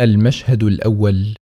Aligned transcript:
المشهد 0.00 0.62
الأول 0.62 1.34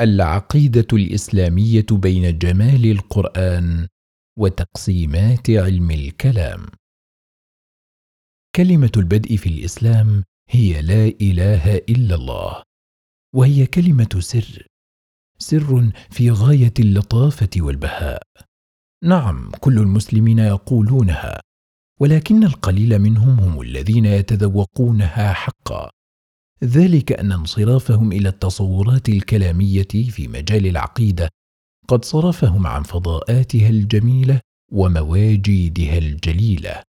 العقيدة 0.00 0.86
الإسلامية 0.92 1.86
بين 1.92 2.38
جمال 2.38 2.90
القرآن 2.90 3.88
وتقسيمات 4.38 5.50
علم 5.50 5.90
الكلام. 5.90 6.66
كلمة 8.56 8.92
البدء 8.96 9.36
في 9.36 9.48
الإسلام 9.48 10.24
هي 10.50 10.82
لا 10.82 11.06
إله 11.06 11.76
إلا 11.76 12.14
الله 12.14 12.62
وهي 13.34 13.66
كلمة 13.66 14.08
سر 14.18 14.66
سر 15.38 15.92
في 16.10 16.30
غاية 16.30 16.74
اللطافة 16.78 17.50
والبهاء. 17.56 18.22
نعم 19.04 19.50
كل 19.60 19.78
المسلمين 19.78 20.38
يقولونها 20.38 21.40
ولكن 22.00 22.44
القليل 22.44 22.98
منهم 22.98 23.40
هم 23.40 23.60
الذين 23.60 24.04
يتذوقونها 24.04 25.32
حقا. 25.32 25.90
ذلك 26.64 27.12
أن 27.12 27.32
انصرافهم 27.32 28.12
إلى 28.12 28.28
التصورات 28.28 29.08
الكلامية 29.08 30.10
في 30.10 30.28
مجال 30.28 30.66
العقيدة 30.66 31.28
قد 31.88 32.04
صرفهم 32.04 32.66
عن 32.66 32.82
فضاءاتها 32.82 33.68
الجميلة 33.68 34.40
ومواجيدها 34.72 35.98
الجليلة. 35.98 36.82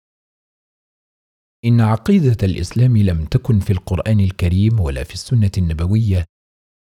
إن 1.65 1.81
عقيدة 1.81 2.37
الإسلام 2.43 2.97
لم 2.97 3.25
تكن 3.25 3.59
في 3.59 3.73
القرآن 3.73 4.19
الكريم 4.19 4.79
ولا 4.79 5.03
في 5.03 5.13
السنة 5.13 5.51
النبوية 5.57 6.25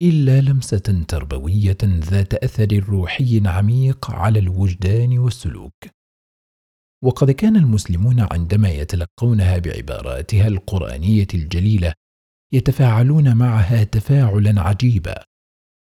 إلا 0.01 0.41
لمسة 0.41 1.03
تربوية 1.07 1.77
ذات 1.83 2.33
أثر 2.33 2.83
روحي 2.89 3.41
عميق 3.45 4.11
على 4.11 4.39
الوجدان 4.39 5.19
والسلوك. 5.19 5.73
وقد 7.03 7.31
كان 7.31 7.55
المسلمون 7.55 8.19
عندما 8.31 8.69
يتلقونها 8.69 9.57
بعباراتها 9.57 10.47
القرآنية 10.47 11.27
الجليلة 11.33 11.93
يتفاعلون 12.53 13.37
معها 13.37 13.83
تفاعلا 13.83 14.61
عجيبا 14.61 15.23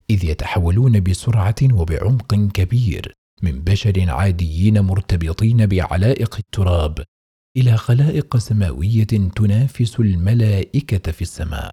إذ 0.10 0.26
يتحولون 0.26 1.00
بسرعة 1.00 1.56
وبعمق 1.64 2.36
كبير 2.36 3.14
من 3.42 3.64
بشر 3.64 4.10
عاديين 4.10 4.80
مرتبطين 4.80 5.66
بعلائق 5.66 6.36
التراب 6.36 7.04
إلى 7.58 7.78
خلائق 7.78 8.38
سماوية 8.38 9.04
تنافس 9.36 10.00
الملائكة 10.00 11.12
في 11.12 11.22
السماء. 11.22 11.72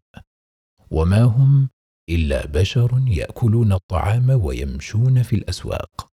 وما 0.90 1.22
هم 1.22 1.68
إلا 2.10 2.46
بشر 2.46 3.02
يأكلون 3.06 3.72
الطعام 3.72 4.30
ويمشون 4.30 5.22
في 5.22 5.36
الأسواق. 5.36 6.08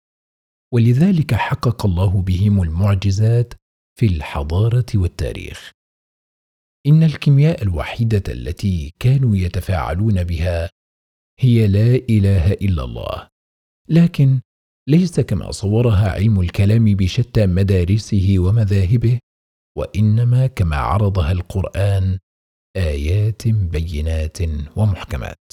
ولذلك 0.75 1.35
حقق 1.35 1.87
الله 1.87 2.23
بهم 2.23 2.63
المعجزات 2.63 3.55
في 3.99 4.07
الحضارة 4.07 4.87
والتاريخ. 4.95 5.71
إن 6.87 7.03
الكيمياء 7.03 7.63
الوحيدة 7.63 8.23
التي 8.29 8.95
كانوا 8.99 9.37
يتفاعلون 9.37 10.25
بها 10.25 10.71
هي 11.41 11.67
لا 11.67 11.95
إله 12.11 12.53
إلا 12.53 12.85
الله. 12.85 13.29
لكن 13.89 14.41
ليس 14.89 15.21
كما 15.21 15.51
صورها 15.51 16.11
علم 16.11 16.41
الكلام 16.41 16.85
بشتى 16.85 17.47
مدارسه 17.47 18.35
ومذاهبه 18.39 19.19
وإنما 19.77 20.47
كما 20.47 20.77
عرضها 20.77 21.33
القرآن 21.33 22.19
آيات 22.77 23.49
بينات 23.49 24.39
ومحكمات. 24.77 25.53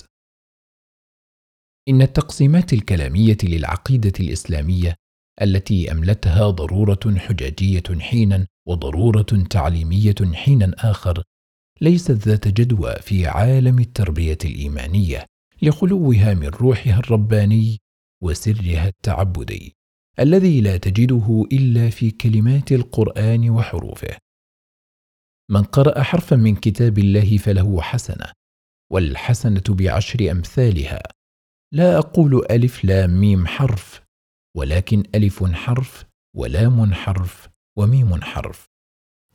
إن 1.89 2.01
التقسيمات 2.01 2.73
الكلامية 2.73 3.37
للعقيدة 3.43 4.13
الإسلامية 4.19 4.95
التي 5.41 5.91
أملتها 5.91 6.49
ضرورة 6.49 7.17
حجاجيه 7.17 7.99
حينا 7.99 8.47
وضرورة 8.67 9.45
تعليمية 9.49 10.15
حينا 10.33 10.75
آخر 10.77 11.23
ليست 11.81 12.11
ذات 12.11 12.47
جدوى 12.47 12.95
في 12.95 13.27
عالم 13.27 13.79
التربية 13.79 14.37
الإيمانية 14.45 15.25
لخلوها 15.61 16.33
من 16.33 16.47
روحها 16.47 16.99
الرباني 16.99 17.79
وسرها 18.23 18.87
التعبدي 18.87 19.75
الذي 20.19 20.61
لا 20.61 20.77
تجده 20.77 21.45
إلا 21.51 21.89
في 21.89 22.11
كلمات 22.11 22.71
القرآن 22.71 23.49
وحروفه. 23.49 24.17
من 25.51 25.63
قرأ 25.63 26.03
حرفا 26.03 26.35
من 26.35 26.55
كتاب 26.55 26.97
الله 26.97 27.37
فله 27.37 27.81
حسنة 27.81 28.31
والحسنة 28.91 29.63
بعشر 29.69 30.31
أمثالها. 30.31 31.01
لا 31.73 31.97
أقول 31.97 32.45
ألف 32.51 32.85
لام 32.85 33.19
ميم 33.19 33.47
حرف 33.47 34.01
ولكن 34.57 35.03
ألف 35.15 35.43
حرف 35.43 36.05
ولام 36.35 36.93
حرف. 36.93 37.50
وميم 37.77 38.21
حرف. 38.21 38.65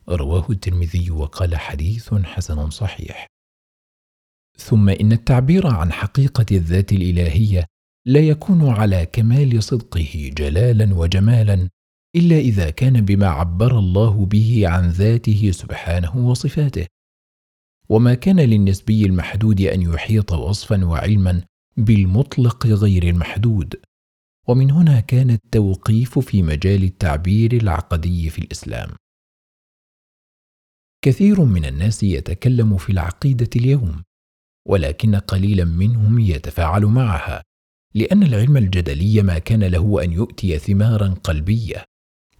رواه 0.08 0.46
الترمذي 0.50 1.10
وقال 1.10 1.56
حديث 1.56 2.14
حسن 2.14 2.70
صحيح. 2.70 3.26
ثم 4.58 4.88
إن 4.88 5.12
التعبير 5.12 5.66
عن 5.66 5.92
حقيقة 5.92 6.46
الذات 6.52 6.92
الإلهية 6.92 7.66
لا 8.06 8.20
يكون 8.20 8.68
على 8.68 9.06
كمال 9.06 9.62
صدقه 9.62 10.32
جلالا 10.36 10.94
وجمالا 10.94 11.68
إلا 12.16 12.38
إذا 12.38 12.70
كان 12.70 13.04
بما 13.04 13.26
عبر 13.26 13.78
الله 13.78 14.26
به 14.26 14.68
عن 14.68 14.90
ذاته 14.90 15.50
سبحانه 15.50 16.16
وصفاته. 16.16 16.86
وما 17.88 18.14
كان 18.14 18.40
للنسبي 18.40 19.06
المحدود 19.06 19.60
أن 19.60 19.82
يحيط 19.82 20.32
وصفا 20.32 20.84
وعلما 20.84 21.42
بالمطلق 21.76 22.66
غير 22.66 23.02
المحدود. 23.02 23.74
ومن 24.48 24.70
هنا 24.70 25.00
كان 25.00 25.30
التوقيف 25.30 26.18
في 26.18 26.42
مجال 26.42 26.82
التعبير 26.82 27.52
العقدي 27.52 28.30
في 28.30 28.38
الإسلام. 28.38 28.90
كثير 31.04 31.44
من 31.44 31.64
الناس 31.64 32.02
يتكلم 32.02 32.76
في 32.76 32.92
العقيدة 32.92 33.50
اليوم 33.56 34.02
ولكن 34.68 35.14
قليلا 35.14 35.64
منهم 35.64 36.18
يتفاعل 36.18 36.86
معها 36.86 37.42
لأن 37.94 38.22
العلم 38.22 38.56
الجدلي 38.56 39.22
ما 39.22 39.38
كان 39.38 39.64
له 39.64 40.04
أن 40.04 40.12
يؤتي 40.12 40.58
ثمارا 40.58 41.08
قلبية 41.08 41.84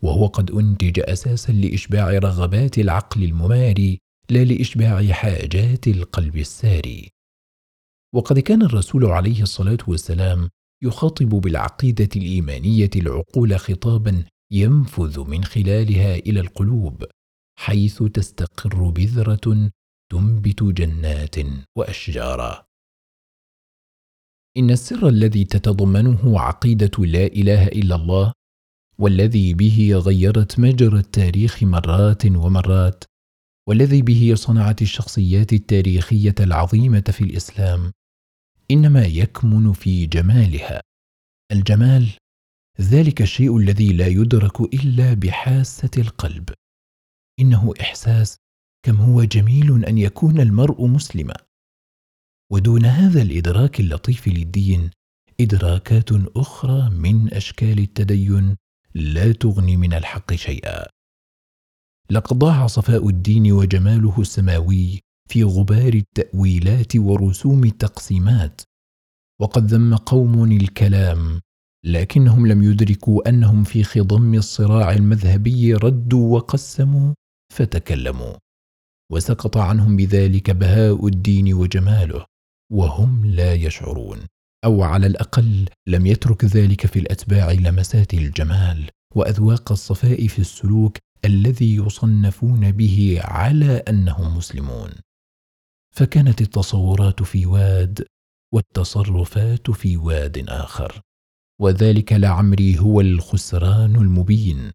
وهو 0.03 0.27
قد 0.27 0.51
أنتج 0.51 1.01
أساسا 1.01 1.53
لإشباع 1.53 2.11
رغبات 2.11 2.79
العقل 2.79 3.25
المماري 3.25 3.99
لا 4.31 4.45
لإشباع 4.45 5.13
حاجات 5.13 5.87
القلب 5.87 6.37
الساري. 6.37 7.11
وقد 8.15 8.39
كان 8.39 8.63
الرسول 8.63 9.05
عليه 9.05 9.43
الصلاة 9.43 9.79
والسلام 9.89 10.49
يخاطب 10.87 11.29
بالعقيدة 11.29 12.09
الإيمانية 12.17 12.91
العقول 12.97 13.59
خطابا 13.59 14.25
ينفذ 14.53 15.21
من 15.31 15.45
خلالها 15.45 16.15
إلى 16.17 16.41
القلوب 16.41 17.05
حيث 17.59 18.03
تستقر 18.03 18.91
بذرة 18.91 19.71
تنبت 20.13 20.63
جنات 20.63 21.37
وأشجارا. 21.79 22.67
إن 24.57 24.71
السر 24.71 25.09
الذي 25.09 25.45
تتضمنه 25.45 26.41
عقيدة 26.41 27.05
لا 27.05 27.27
إله 27.27 27.67
إلا 27.67 27.95
الله 27.95 28.33
والذي 28.99 29.55
به 29.55 29.93
غيرت 29.95 30.59
مجرى 30.59 30.99
التاريخ 30.99 31.63
مرات 31.63 32.27
ومرات 32.27 33.05
والذي 33.69 34.03
به 34.03 34.35
صنعت 34.35 34.83
الشخصيات 34.83 35.53
التاريخية 35.53 36.35
العظيمة 36.41 37.05
في 37.09 37.21
الإسلام 37.25 37.93
إنما 38.71 39.05
يكمن 39.05 39.73
في 39.73 40.07
جمالها. 40.07 40.81
الجمال 41.53 42.11
ذلك 42.81 43.23
الشيء 43.23 43.59
الذي 43.59 43.93
لا 43.93 44.07
يدرك 44.07 44.61
إلا 44.61 45.15
بحاسة 45.15 45.91
القلب. 45.99 46.51
إنه 47.41 47.75
إحساس 47.81 48.37
كم 48.83 48.97
هو 48.97 49.25
جميل 49.25 49.85
أن 49.85 49.99
يكون 49.99 50.41
المرء 50.41 50.87
مسلما. 50.87 51.35
ودون 52.53 52.85
هذا 52.85 53.23
الإدراك 53.23 53.81
اللطيف 53.81 54.29
للدين 54.29 54.91
إدراكات 55.41 56.13
أخرى 56.37 56.91
من 56.91 57.35
أشكال 57.35 57.79
التدين 57.79 58.57
لا 58.95 59.33
تغني 59.33 59.77
من 59.77 59.93
الحق 59.95 60.35
شيئا. 60.35 60.87
لقد 62.11 62.39
ضاع 62.39 62.67
صفاء 62.67 63.09
الدين 63.09 63.53
وجماله 63.53 64.21
السماوي 64.21 65.01
في 65.29 65.45
غبار 65.45 65.95
التأويلات 65.95 66.97
ورسوم 66.97 67.65
التقسيمات. 67.65 68.61
وقد 69.41 69.67
ذم 69.67 69.97
قوم 69.97 70.53
الكلام 70.53 71.41
لكنهم 71.85 72.47
لم 72.47 72.63
يدركوا 72.63 73.29
أنهم 73.29 73.65
في 73.65 73.85
خضم 73.85 74.35
الصراع 74.35 74.93
المذهبي 74.93 75.75
ردوا 75.75 76.35
وقسموا 76.35 77.15
فتكلموا. 77.55 78.35
وسقط 79.13 79.57
عنهم 79.57 79.97
بذلك 79.97 80.51
بهاء 80.51 81.07
الدين 81.07 81.55
وجماله 81.55 82.25
وهم 82.73 83.27
لا 83.27 83.55
يشعرون. 83.55 84.19
أو 84.65 84.83
على 84.83 85.07
الأقل 85.07 85.69
لم 85.87 86.07
يترك 86.07 86.45
ذلك 86.45 86.87
في 86.87 86.99
الأتباع 86.99 87.53
لمسات 87.53 88.15
الجمال 88.15 88.91
وأذواق 89.15 89.73
الصفاء 89.73 90.27
في 90.27 90.39
السلوك 90.39 90.99
الذي 91.25 91.77
يصنفون 91.77 92.73
به 92.73 93.21
على 93.23 93.77
أنهم 93.77 94.37
مسلمون. 94.37 94.91
فكانت 95.97 96.41
التصورات 96.41 97.23
في 97.23 97.47
واد 97.47 98.07
والتصرفات 98.55 99.71
في 99.71 99.97
واد 99.97 100.45
آخر. 100.49 101.01
وذلك 101.61 102.13
لعمري 102.13 102.79
هو 102.79 103.01
الخسران 103.01 103.97
المبين. 103.97 104.73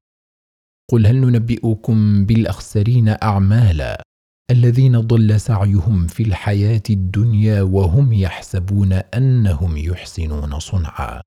قل 0.91 1.07
هل 1.07 1.15
ننبئكم 1.15 2.25
بالأخسرين 2.25 3.07
أعمالا 3.09 4.03
الذين 4.51 5.00
ضل 5.00 5.39
سعيهم 5.39 6.07
في 6.07 6.23
الحياة 6.23 6.83
الدنيا 6.89 7.62
وهم 7.62 8.13
يحسبون 8.13 8.94
أنهم 8.94 9.77
يحسنون 9.77 10.59
صنعا. 10.59 11.21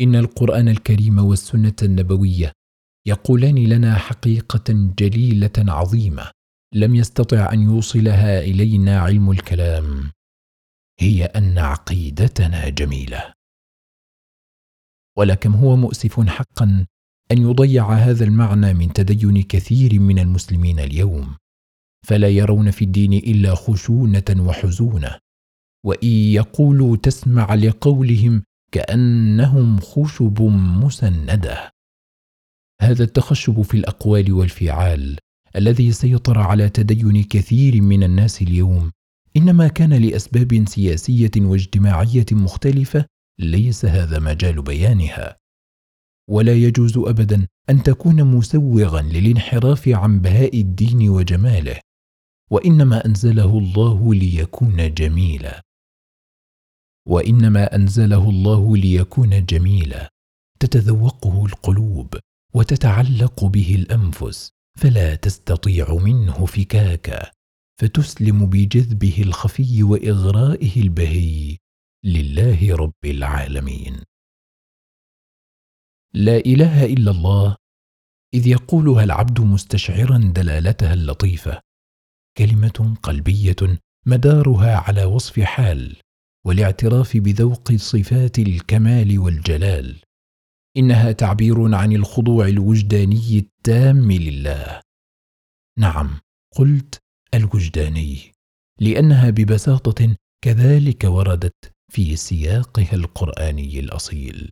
إن 0.00 0.16
القرآن 0.16 0.68
الكريم 0.68 1.18
والسنة 1.18 1.76
النبوية 1.82 2.52
يقولان 3.06 3.64
لنا 3.64 3.94
حقيقة 3.94 4.94
جليلة 4.98 5.52
عظيمة. 5.58 6.30
لم 6.74 6.94
يستطع 6.94 7.52
أن 7.52 7.62
يوصلها 7.62 8.40
إلينا 8.40 9.00
علم 9.00 9.30
الكلام. 9.30 10.10
هي 11.00 11.24
أن 11.24 11.58
عقيدتنا 11.58 12.68
جميلة. 12.68 13.32
ولكن 15.18 15.52
هو 15.52 15.76
مؤسف 15.76 16.20
حقا 16.20 16.86
أن 17.32 17.38
يضيع 17.38 17.92
هذا 17.92 18.24
المعنى 18.24 18.74
من 18.74 18.92
تدين 18.92 19.42
كثير 19.42 20.00
من 20.00 20.18
المسلمين 20.18 20.78
اليوم. 20.80 21.36
فلا 22.06 22.28
يرون 22.28 22.70
في 22.70 22.84
الدين 22.84 23.12
إلا 23.12 23.54
خشونة 23.54 24.24
وحزونة. 24.38 25.18
وإن 25.84 26.08
يقولوا 26.08 26.96
تسمع 26.96 27.54
لقولهم 27.54 28.42
كأنهم 28.72 29.80
خشب 29.80 30.42
مسندة. 30.82 31.70
هذا 32.82 33.04
التخشب 33.04 33.62
في 33.62 33.76
الأقوال 33.76 34.32
والفعال 34.32 35.18
الذي 35.56 35.92
سيطر 35.92 36.38
على 36.38 36.68
تدين 36.68 37.24
كثير 37.24 37.82
من 37.82 38.02
الناس 38.02 38.42
اليوم. 38.42 38.90
إنما 39.36 39.68
كان 39.68 39.92
لأسباب 39.92 40.64
سياسية 40.68 41.30
واجتماعية 41.36 42.26
مختلفة 42.32 43.04
ليس 43.38 43.84
هذا 43.84 44.18
مجال 44.18 44.62
بيانها. 44.62 45.36
ولا 46.30 46.54
يجوز 46.54 46.98
ابدا 46.98 47.46
أن 47.70 47.82
تكون 47.82 48.24
مسوغا 48.24 49.02
للانحراف 49.02 49.88
عن 49.88 50.20
بهاء 50.20 50.60
الدين 50.60 51.08
وجماله 51.08 51.80
وإنما 52.50 53.06
أنزله 53.06 53.58
الله 53.58 54.14
ليكون 54.14 54.94
جميلا. 54.94 55.62
وإنما 57.08 57.74
أنزله 57.76 58.30
الله 58.30 58.76
ليكون 58.76 59.44
جميلا. 59.44 60.08
تتذوقه 60.60 61.46
القلوب 61.46 62.18
وتتعلق 62.54 63.44
به 63.44 63.74
الأنفس. 63.74 64.50
فلا 64.78 65.14
تستطيع 65.14 65.94
منه 65.94 66.46
فكاكا 66.46 67.30
فتسلم 67.80 68.46
بجذبه 68.46 69.22
الخفي 69.22 69.82
وإغرائه 69.82 70.82
البهي. 70.82 71.56
لله 72.04 72.76
رب 72.76 73.04
العالمين. 73.04 74.02
لا 76.14 76.36
إله 76.36 76.84
إلا 76.84 77.10
الله 77.10 77.56
إذ 78.34 78.46
يقولها 78.46 79.04
العبد 79.04 79.40
مستشعرا 79.40 80.18
دلالتها 80.18 80.94
اللطيفة 80.94 81.60
كلمة 82.38 82.96
قلبية 83.02 83.56
مدارها 84.06 84.76
على 84.76 85.04
وصف 85.04 85.40
حال 85.40 85.96
والاعتراف 86.46 87.16
بذوق 87.16 87.72
صفات 87.72 88.38
الكمال 88.38 89.18
والجلال. 89.18 90.00
إنها 90.76 91.12
تعبير 91.12 91.74
عن 91.74 91.92
الخضوع 91.92 92.48
الوجداني 92.48 93.38
التام 93.38 94.12
لله. 94.12 94.80
نعم 95.78 96.20
قلت 96.56 96.98
الوجداني 97.34 98.32
لأنها 98.80 99.30
ببساطة 99.30 100.16
كذلك 100.44 101.04
وردت 101.04 101.72
في 101.92 102.16
سياقها 102.16 102.94
القرآني 102.94 103.80
الأصيل. 103.80 104.50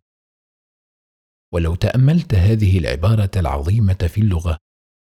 ولو 1.54 1.74
تأملت 1.74 2.34
هذه 2.34 2.78
العبارة 2.78 3.30
العظيمة 3.36 4.08
في 4.08 4.20
اللغة 4.20 4.58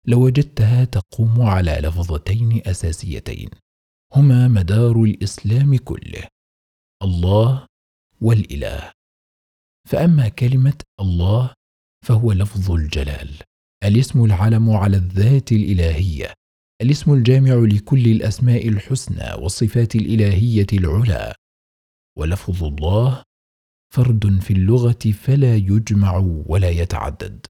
لوجدتها 0.06 0.84
تقوم 0.84 1.40
على 1.42 1.70
لفظتين 1.70 2.62
أساسيتين 2.66 3.50
هما 4.14 4.48
مدار 4.48 5.02
الإسلام 5.02 5.76
كله 5.76 6.28
الله 7.02 7.66
والإله. 8.20 8.97
فأما 9.88 10.28
كلمة 10.28 10.82
الله 11.00 11.54
فهو 12.06 12.32
لفظ 12.32 12.70
الجلال 12.70 13.30
الاسم 13.84 14.24
العلم 14.24 14.70
على 14.70 14.96
الذات 14.96 15.52
الإلهية 15.52 16.34
الاسم 16.82 17.12
الجامع 17.14 17.54
لكل 17.54 18.06
الأسماء 18.06 18.68
الحسنى 18.68 19.42
والصفات 19.42 19.94
الإلهية 19.94 20.66
العلى. 20.72 21.34
ولفظ 22.18 22.64
الله 22.64 23.22
فرد 23.94 24.40
في 24.40 24.52
اللغة 24.52 25.12
فلا 25.24 25.56
يجمع 25.56 26.16
ولا 26.46 26.70
يتعدد. 26.70 27.46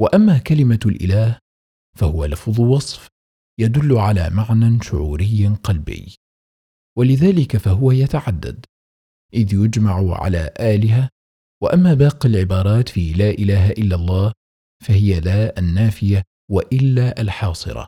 وأما 0.00 0.38
كلمة 0.38 0.80
الإله 0.86 1.38
فهو 1.98 2.24
لفظ 2.24 2.60
وصف 2.60 3.08
يدل 3.60 3.96
على 3.96 4.30
معنى 4.30 4.78
شعوري 4.82 5.46
قلبي 5.46 6.14
ولذلك 6.98 7.56
فهو 7.56 7.92
يتعدد. 7.92 8.66
إذ 9.34 9.54
يجمع 9.54 10.22
على 10.22 10.54
آلهة 10.60 11.08
وأما 11.62 11.94
باقي 11.94 12.28
العبارات 12.28 12.88
في 12.88 13.12
لا 13.12 13.30
إله 13.30 13.70
إلا 13.70 13.96
الله 13.96 14.32
فهي 14.84 15.20
لا 15.20 15.58
النافية 15.58 16.22
وإلا 16.50 17.20
الحاصرة. 17.20 17.86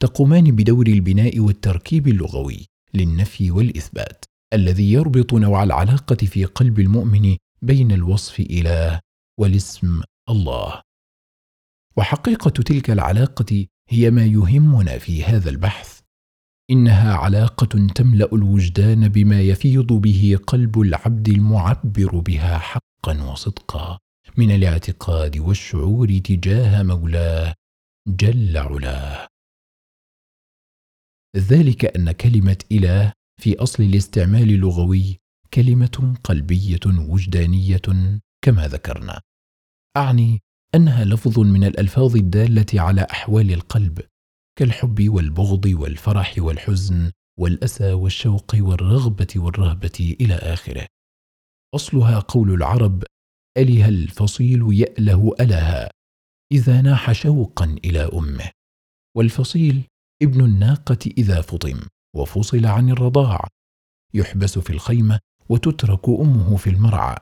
تقومان 0.00 0.56
بدور 0.56 0.86
البناء 0.86 1.40
والتركيب 1.40 2.08
اللغوي 2.08 2.66
للنفي 2.94 3.50
والإثبات 3.50 4.24
الذي 4.52 4.92
يربط 4.92 5.34
نوع 5.34 5.62
العلاقة 5.62 6.16
في 6.16 6.44
قلب 6.44 6.80
المؤمن 6.80 7.36
بين 7.62 7.92
الوصف 7.92 8.40
إله 8.40 9.00
والاسم 9.38 10.02
الله. 10.28 10.82
وحقيقة 11.96 12.50
تلك 12.50 12.90
العلاقة 12.90 13.66
هي 13.88 14.10
ما 14.10 14.24
يهمنا 14.24 14.98
في 14.98 15.24
هذا 15.24 15.50
البحث. 15.50 15.95
إنها 16.70 17.14
علاقة 17.14 17.86
تملأ 17.94 18.28
الوجدان 18.32 19.08
بما 19.08 19.40
يفيض 19.40 19.92
به 19.92 20.38
قلب 20.46 20.80
العبد 20.80 21.28
المعبر 21.28 22.18
بها 22.18 22.58
حقا 22.58 23.22
وصدقا 23.22 23.98
من 24.36 24.50
الاعتقاد 24.50 25.38
والشعور 25.38 26.18
تجاه 26.18 26.82
مولاه 26.82 27.54
جل 28.08 28.56
علاه. 28.56 29.28
ذلك 31.36 31.96
أن 31.96 32.12
كلمة 32.12 32.58
إله 32.72 33.12
في 33.40 33.58
أصل 33.58 33.82
الاستعمال 33.82 34.50
اللغوي 34.50 35.18
كلمة 35.54 36.16
قلبية 36.24 36.80
وجدانية 36.86 38.18
كما 38.44 38.68
ذكرنا. 38.68 39.20
أعني 39.96 40.42
أنها 40.74 41.04
لفظ 41.04 41.38
من 41.38 41.64
الألفاظ 41.64 42.16
الدالة 42.16 42.66
على 42.74 43.06
أحوال 43.10 43.52
القلب 43.52 44.00
كالحب 44.58 45.08
والبغض 45.08 45.66
والفرح 45.66 46.34
والحزن 46.38 47.12
والأسى 47.38 47.92
والشوق 47.92 48.54
والرغبة 48.58 49.26
والرهبة 49.36 50.16
إلى 50.20 50.34
آخره. 50.34 50.86
أصلها 51.74 52.18
قول 52.18 52.54
العرب 52.54 53.04
اله 53.58 53.88
الفصيل 53.88 54.68
يأله 54.72 55.34
الها 55.40 55.90
إذا 56.52 56.80
ناح 56.80 57.12
شوقا 57.12 57.76
إلى 57.84 58.00
أمه. 58.12 58.50
والفصيل 59.16 59.84
ابن 60.22 60.44
الناقة 60.44 60.98
إذا 61.18 61.40
فطم 61.40 61.80
وفصل 62.14 62.66
عن 62.66 62.90
الرضاع. 62.90 63.48
يحبس 64.14 64.58
في 64.58 64.70
الخيمة 64.70 65.20
وتترك 65.48 66.08
أمه 66.08 66.56
في 66.56 66.70
المرعى. 66.70 67.16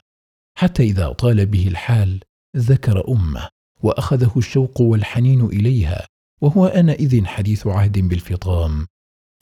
حتى 0.58 0.82
إذا 0.82 1.12
طال 1.12 1.46
به 1.46 1.68
الحال 1.68 2.20
ذكر 2.56 3.08
أمه 3.08 3.48
وأخذه 3.82 4.32
الشوق 4.36 4.80
والحنين 4.80 5.44
إليها. 5.44 6.06
وهو 6.42 6.66
انئذ 6.66 7.24
حديث 7.24 7.66
عهد 7.66 7.98
بالفطام. 7.98 8.86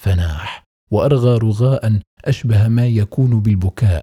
فناح. 0.03 0.65
وأرغى 0.91 1.39
رغاء 1.39 2.01
أشبه 2.25 2.69
ما 2.69 2.87
يكون 2.87 3.41
بالبكاء. 3.41 4.03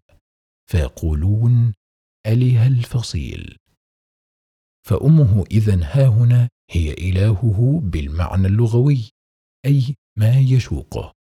فيقولون 0.71 1.73
اله 2.27 2.67
الفصيل. 2.67 3.57
فأمه 4.87 5.43
اذا 5.51 5.79
ها 5.83 6.07
هنا 6.07 6.49
هي 6.71 6.93
إلهه 6.93 7.79
بالمعنى 7.83 8.47
اللغوي 8.47 9.09
أي 9.65 9.95
ما 10.17 10.39
يشوقه. 10.39 11.13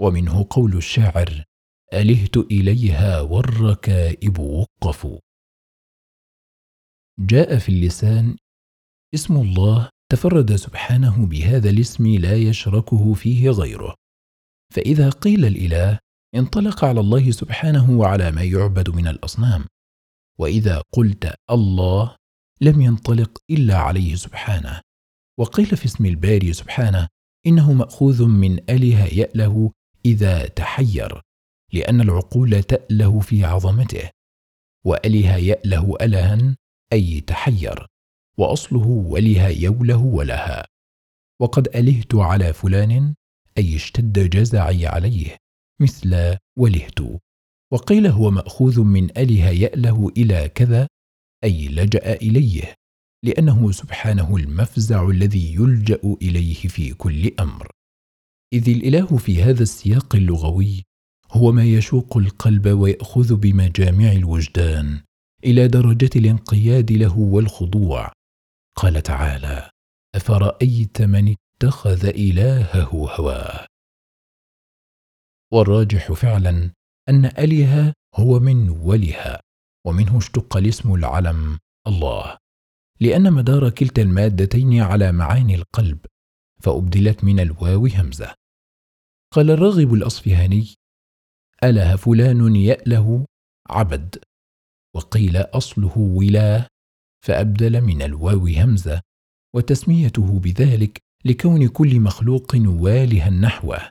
ومنه 0.00 0.46
قول 0.50 0.76
الشاعر 0.76 1.44
ألهت 1.92 2.36
إليها 2.36 3.20
والركائب 3.20 4.38
وقفوا. 4.38 5.18
جاء 7.20 7.58
في 7.58 7.68
اللسان 7.68 8.36
اسم 9.14 9.36
الله 9.36 9.90
تفرد 10.12 10.56
سبحانه 10.56 11.26
بهذا 11.26 11.70
الاسم 11.70 12.06
لا 12.06 12.34
يشركه 12.36 13.14
فيه 13.14 13.50
غيره. 13.50 13.94
فإذا 14.72 15.10
قيل 15.10 15.44
الإله 15.44 15.98
انطلق 16.34 16.84
على 16.84 17.00
الله 17.00 17.30
سبحانه 17.30 17.90
وعلى 17.90 18.30
ما 18.30 18.42
يعبد 18.42 18.90
من 18.90 19.08
الأصنام. 19.08 19.64
وإذا 20.38 20.82
قلت 20.92 21.34
الله 21.50 22.16
لم 22.60 22.80
ينطلق 22.80 23.38
إلا 23.50 23.76
عليه 23.76 24.14
سبحانه. 24.14 24.80
وقيل 25.38 25.76
في 25.76 25.84
اسم 25.84 26.06
الباري 26.06 26.52
سبحانه 26.52 27.08
إنه 27.46 27.72
مأخوذ 27.72 28.24
من 28.26 28.58
اله 28.70 29.04
يأله 29.04 29.72
إذا 30.06 30.46
تحير 30.46 31.20
لأن 31.72 32.00
العقول 32.00 32.62
تأله 32.62 33.20
في 33.20 33.44
عظمته. 33.44 34.10
واله 34.86 35.36
يأله 35.36 35.96
ألها 36.00 36.56
أي 36.92 37.20
تحير. 37.20 37.86
وأصله 38.38 38.86
وله 38.86 39.48
يوله 39.48 39.96
ولها. 39.96 40.66
وقد 41.40 41.68
ألهت 41.76 42.14
على 42.14 42.52
فلان 42.52 43.14
أي 43.58 43.76
اشتد 43.76 44.30
جزعي 44.30 44.86
عليه 44.86 45.36
مثل 45.80 46.36
ولهت. 46.58 47.00
وقيل 47.72 48.06
هو 48.06 48.30
مأخوذ 48.30 48.80
من 48.80 49.18
أله 49.18 49.48
يأله 49.48 50.12
إلى 50.16 50.48
كذا 50.48 50.88
أي 51.44 51.68
لجأ 51.68 52.12
إليه 52.12 52.74
لأنه 53.24 53.72
سبحانه 53.72 54.36
المفزع 54.36 55.08
الذي 55.08 55.54
يلجأ 55.54 56.16
إليه 56.22 56.54
في 56.54 56.94
كل 56.94 57.32
أمر. 57.40 57.70
إذ 58.52 58.68
الإله 58.68 59.16
في 59.16 59.42
هذا 59.42 59.62
السياق 59.62 60.16
اللغوي 60.16 60.82
هو 61.30 61.52
ما 61.52 61.64
يشوق 61.64 62.16
القلب 62.16 62.66
ويأخذ 62.66 63.34
بمجامع 63.36 64.12
الوجدان 64.12 65.00
إلى 65.44 65.68
درجة 65.68 66.10
الانقياد 66.16 66.92
له 66.92 67.18
والخضوع. 67.18 68.12
قال 68.76 69.02
تعالى 69.02 69.70
أفرأيت 70.14 71.02
من 71.02 71.34
اتخذ 71.34 72.06
إلهه 72.06 73.14
هواه 73.14 73.66
والراجح 75.52 76.12
فعلا 76.12 76.70
أن 77.08 77.24
أله 77.24 77.92
هو 78.14 78.38
من 78.38 78.68
ولها 78.70 79.40
ومنه 79.86 80.18
اشتق 80.18 80.56
الاسم 80.56 80.94
العلم 80.94 81.58
الله. 81.86 82.38
لأن 83.00 83.32
مدار 83.32 83.70
كلتا 83.70 84.02
المادتين 84.02 84.80
على 84.80 85.12
معاني 85.12 85.54
القلب 85.54 86.06
فأبدلت 86.60 87.24
من 87.24 87.40
الواو 87.40 87.86
همزة. 87.86 88.34
قال 89.32 89.50
الراغب 89.50 89.94
الأصفهاني 89.94 90.74
أله 91.64 91.96
فلان 91.96 92.56
يأله 92.56 93.26
عبد؟ 93.70 94.24
وقيل 94.94 95.36
أصله 95.36 95.98
ولاة. 95.98 96.66
فأبدل 97.24 97.80
من 97.80 98.02
الواو 98.02 98.46
همزة 98.46 99.00
وتسميته 99.56 100.38
بذلك 100.38 100.98
لكون 101.24 101.68
كل 101.68 102.00
مخلوق 102.00 102.52
والها 102.56 103.30
نحوه 103.30 103.90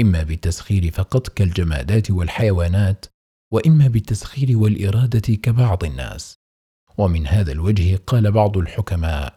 إما 0.00 0.22
بالتسخير 0.22 0.90
فقط 0.90 1.28
كالجمادات 1.28 2.10
والحيوانات 2.10 3.06
وإما 3.52 3.88
بالتسخير 3.88 4.58
والإرادة 4.58 5.34
كبعض 5.34 5.84
الناس. 5.84 6.36
ومن 6.98 7.26
هذا 7.26 7.52
الوجه 7.52 7.96
قال 7.96 8.32
بعض 8.32 8.56
الحكماء 8.58 9.34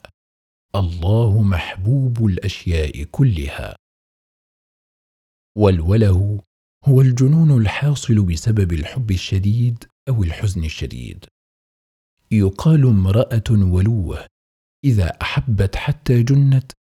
الله 0.75 1.41
محبوب 1.41 2.25
الأشياء 2.25 3.03
كلها 3.03 3.75
والوله 5.57 6.43
هو 6.85 7.01
الجنون 7.01 7.61
الحاصل 7.61 8.25
بسبب 8.25 8.73
الحب 8.73 9.11
الشديد 9.11 9.83
أو 10.09 10.23
الحزن 10.23 10.63
الشديد. 10.63 11.25
يقال 12.31 12.85
امرأة 12.85 13.49
ولوة 13.51 14.27
إذا 14.83 15.07
أحبت 15.21 15.75
حتى 15.75 16.23
جنت 16.23 16.71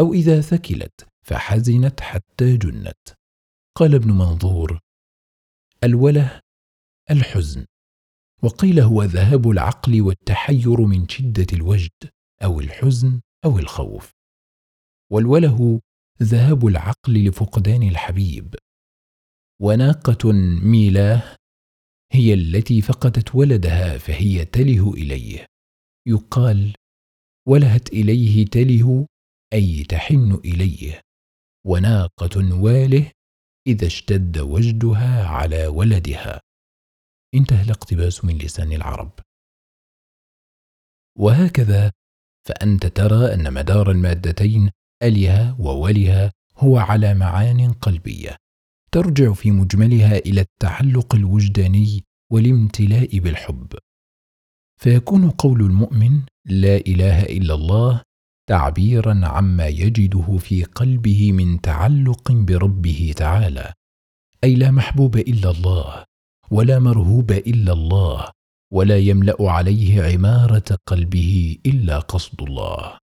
أو 0.00 0.14
إذا 0.14 0.40
ثكلت 0.40 1.06
فحزنت 1.26 2.00
حتى 2.00 2.56
جنت. 2.56 2.98
قال 3.76 3.94
ابن 3.94 4.12
منظور 4.12 4.80
الوله 5.84 6.40
الحزن. 7.10 7.66
وقيل 8.42 8.80
هو 8.80 9.02
ذهاب 9.02 9.50
العقل 9.50 10.02
والتحير 10.02 10.80
من 10.80 11.08
شدة 11.08 11.46
الوجد 11.52 12.10
أو 12.44 12.60
الحزن 12.60 13.20
أو 13.44 13.58
الخوف. 13.58 14.12
والوله 15.12 15.80
ذهاب 16.22 16.66
العقل 16.66 17.28
لفقدان 17.28 17.82
الحبيب. 17.82 18.54
وناقة 19.60 20.32
ميلاه 20.62 21.36
هي 22.12 22.34
التي 22.34 22.82
فقدت 22.82 23.34
ولدها 23.34 23.98
فهي 23.98 24.44
تله 24.44 24.94
إليه. 24.94 25.46
يقال 26.08 26.74
ولهت 27.48 27.88
إليه 27.92 28.46
تله 28.46 29.06
أي 29.52 29.84
تحن 29.84 30.40
إليه. 30.44 31.00
وناقة 31.66 32.60
واله 32.62 33.12
إذا 33.66 33.86
اشتد 33.86 34.38
وجدها 34.38 35.26
على 35.26 35.66
ولدها. 35.66 36.40
انتهى 37.34 37.62
الاقتباس 37.62 38.24
من 38.24 38.38
لسان 38.38 38.72
العرب. 38.72 39.12
وهكذا 41.18 41.92
فأنت 42.48 42.86
ترى 42.86 43.34
أن 43.34 43.52
مدار 43.52 43.90
المادتين 43.90 44.70
ألها 45.02 45.56
وولها 45.58 46.32
هو 46.56 46.78
على 46.78 47.14
معان 47.14 47.72
قلبية. 47.72 48.36
ترجع 48.92 49.32
في 49.32 49.50
مجملها 49.50 50.16
إلى 50.18 50.40
التعلق 50.40 51.14
الوجداني 51.14 52.04
والامتلاء 52.32 53.18
بالحب. 53.18 53.72
فيكون 54.80 55.30
قول 55.30 55.60
المؤمن 55.60 56.20
لا 56.46 56.76
إله 56.76 57.22
إلا 57.22 57.54
الله 57.54 58.02
تعبيرا 58.48 59.20
عما 59.26 59.66
يجده 59.66 60.36
في 60.38 60.64
قلبه 60.64 61.32
من 61.32 61.60
تعلق 61.60 62.32
بربه 62.32 63.14
تعالى 63.16 63.72
أي 64.44 64.54
لا 64.54 64.70
محبوب 64.70 65.16
إلا 65.16 65.50
الله 65.50 66.04
ولا 66.50 66.78
مرهوب 66.78 67.30
إلا 67.32 67.72
الله 67.72 68.30
ولا 68.72 68.98
يملأ 68.98 69.36
عليه 69.40 70.02
عمارة 70.02 70.78
قلبه 70.86 71.58
إلا 71.66 71.98
قصد 71.98 72.42
الله. 72.42 72.98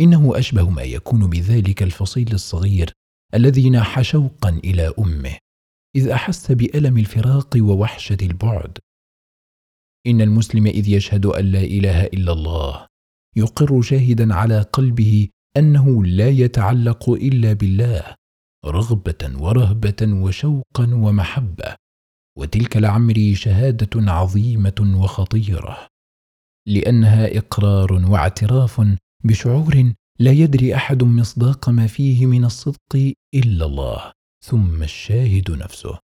إنه 0.00 0.38
أشبه 0.38 0.70
ما 0.70 0.82
يكون 0.82 1.30
بذلك 1.30 1.82
الفصيل 1.82 2.32
الصغير 2.34 2.92
الذي 3.34 3.70
ناح 3.70 4.02
شوقا 4.02 4.48
إلى 4.48 4.94
أمه 4.98 5.36
إذ 5.96 6.08
أحس 6.08 6.52
بألم 6.52 6.98
الفراق 6.98 7.56
ووحشة 7.56 8.16
البعد. 8.22 8.78
إن 10.06 10.20
المسلم 10.20 10.66
إذ 10.66 10.88
يشهد 10.88 11.26
أن 11.26 11.44
لا 11.44 11.60
إله 11.60 12.04
إلا 12.04 12.32
الله 12.32 12.86
يقر 13.36 13.82
شاهدا 13.82 14.34
على 14.34 14.62
قلبه 14.62 15.28
أنه 15.56 16.04
لا 16.04 16.28
يتعلق 16.28 17.10
إلا 17.10 17.52
بالله 17.52 18.14
رغبة 18.66 19.42
ورهبة 19.42 19.96
وشوقا 20.02 20.94
ومحبة 20.94 21.74
وتلك 22.38 22.76
لعمري 22.76 23.34
شهادة 23.34 24.12
عظيمة 24.12 24.94
وخطيرة 25.02 25.86
لأنها 26.68 27.38
إقرار 27.38 27.92
واعتراف 27.92 28.82
بشعور 29.24 29.92
لا 30.22 30.30
يدري 30.30 30.74
أحد 30.74 31.02
مصداق 31.02 31.68
ما 31.68 31.86
فيه 31.86 32.26
من 32.26 32.44
الصدق 32.44 33.14
إلا 33.34 33.64
الله 33.66 34.12
ثم 34.44 34.82
الشاهد 34.82 35.50
نفسه. 35.50 35.98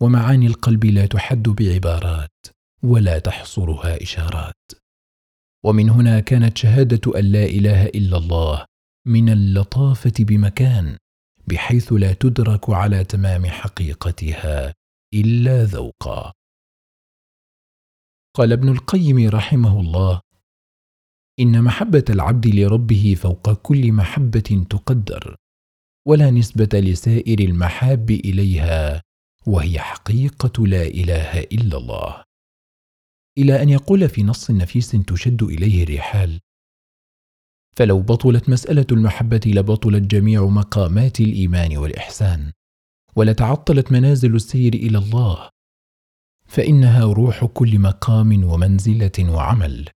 ومعاني 0.00 0.46
القلب 0.46 0.84
لا 0.84 1.06
تحد 1.06 1.42
بعبارات 1.42 2.46
ولا 2.84 3.18
تحصرها 3.18 4.02
إشارات. 4.02 4.72
ومن 5.64 5.90
هنا 5.90 6.20
كانت 6.20 6.58
شهادة 6.58 7.18
أن 7.18 7.24
لا 7.24 7.44
إله 7.44 7.86
إلا 7.86 8.16
الله 8.16 8.66
من 9.06 9.28
اللطافة 9.28 10.12
بمكان 10.18 10.96
بحيث 11.46 11.92
لا 11.92 12.12
تدرك 12.12 12.70
على 12.70 13.04
تمام 13.04 13.46
حقيقتها 13.46 14.74
إلا 15.14 15.64
ذوقا. 15.64 16.32
قال 18.36 18.52
ابن 18.52 18.68
القيم 18.68 19.28
رحمه 19.28 19.80
الله 19.80 20.20
إن 21.40 21.62
محبة 21.62 22.04
العبد 22.10 22.46
لربه 22.46 23.16
فوق 23.18 23.52
كل 23.52 23.92
محبة 23.92 24.64
تقدر 24.70 25.36
ولا 26.06 26.30
نسبة 26.30 26.80
لسائر 26.80 27.40
المحاب 27.40 28.10
إليها 28.10 29.02
وهي 29.46 29.78
حقيقة 29.78 30.66
لا 30.66 30.82
إله 30.82 31.40
إلا 31.40 31.76
الله. 31.78 32.22
إلى 33.38 33.62
أن 33.62 33.68
يقول 33.68 34.08
في 34.08 34.22
نص 34.22 34.50
نفيس 34.50 34.90
تشد 34.90 35.42
إليه 35.42 35.84
الرحال 35.84 36.40
فلو 37.76 38.02
بطلت 38.02 38.48
مسألة 38.48 38.86
المحبة 38.92 39.40
لبطلت 39.46 40.02
جميع 40.02 40.44
مقامات 40.44 41.20
الإيمان 41.20 41.76
والإحسان 41.76 42.52
ولتعطلت 43.16 43.92
منازل 43.92 44.34
السير 44.34 44.74
إلى 44.74 44.98
الله 44.98 45.48
فإنها 46.46 47.04
روح 47.04 47.44
كل 47.44 47.78
مقام 47.78 48.44
ومنزلة 48.44 49.12
وعمل. 49.20 49.88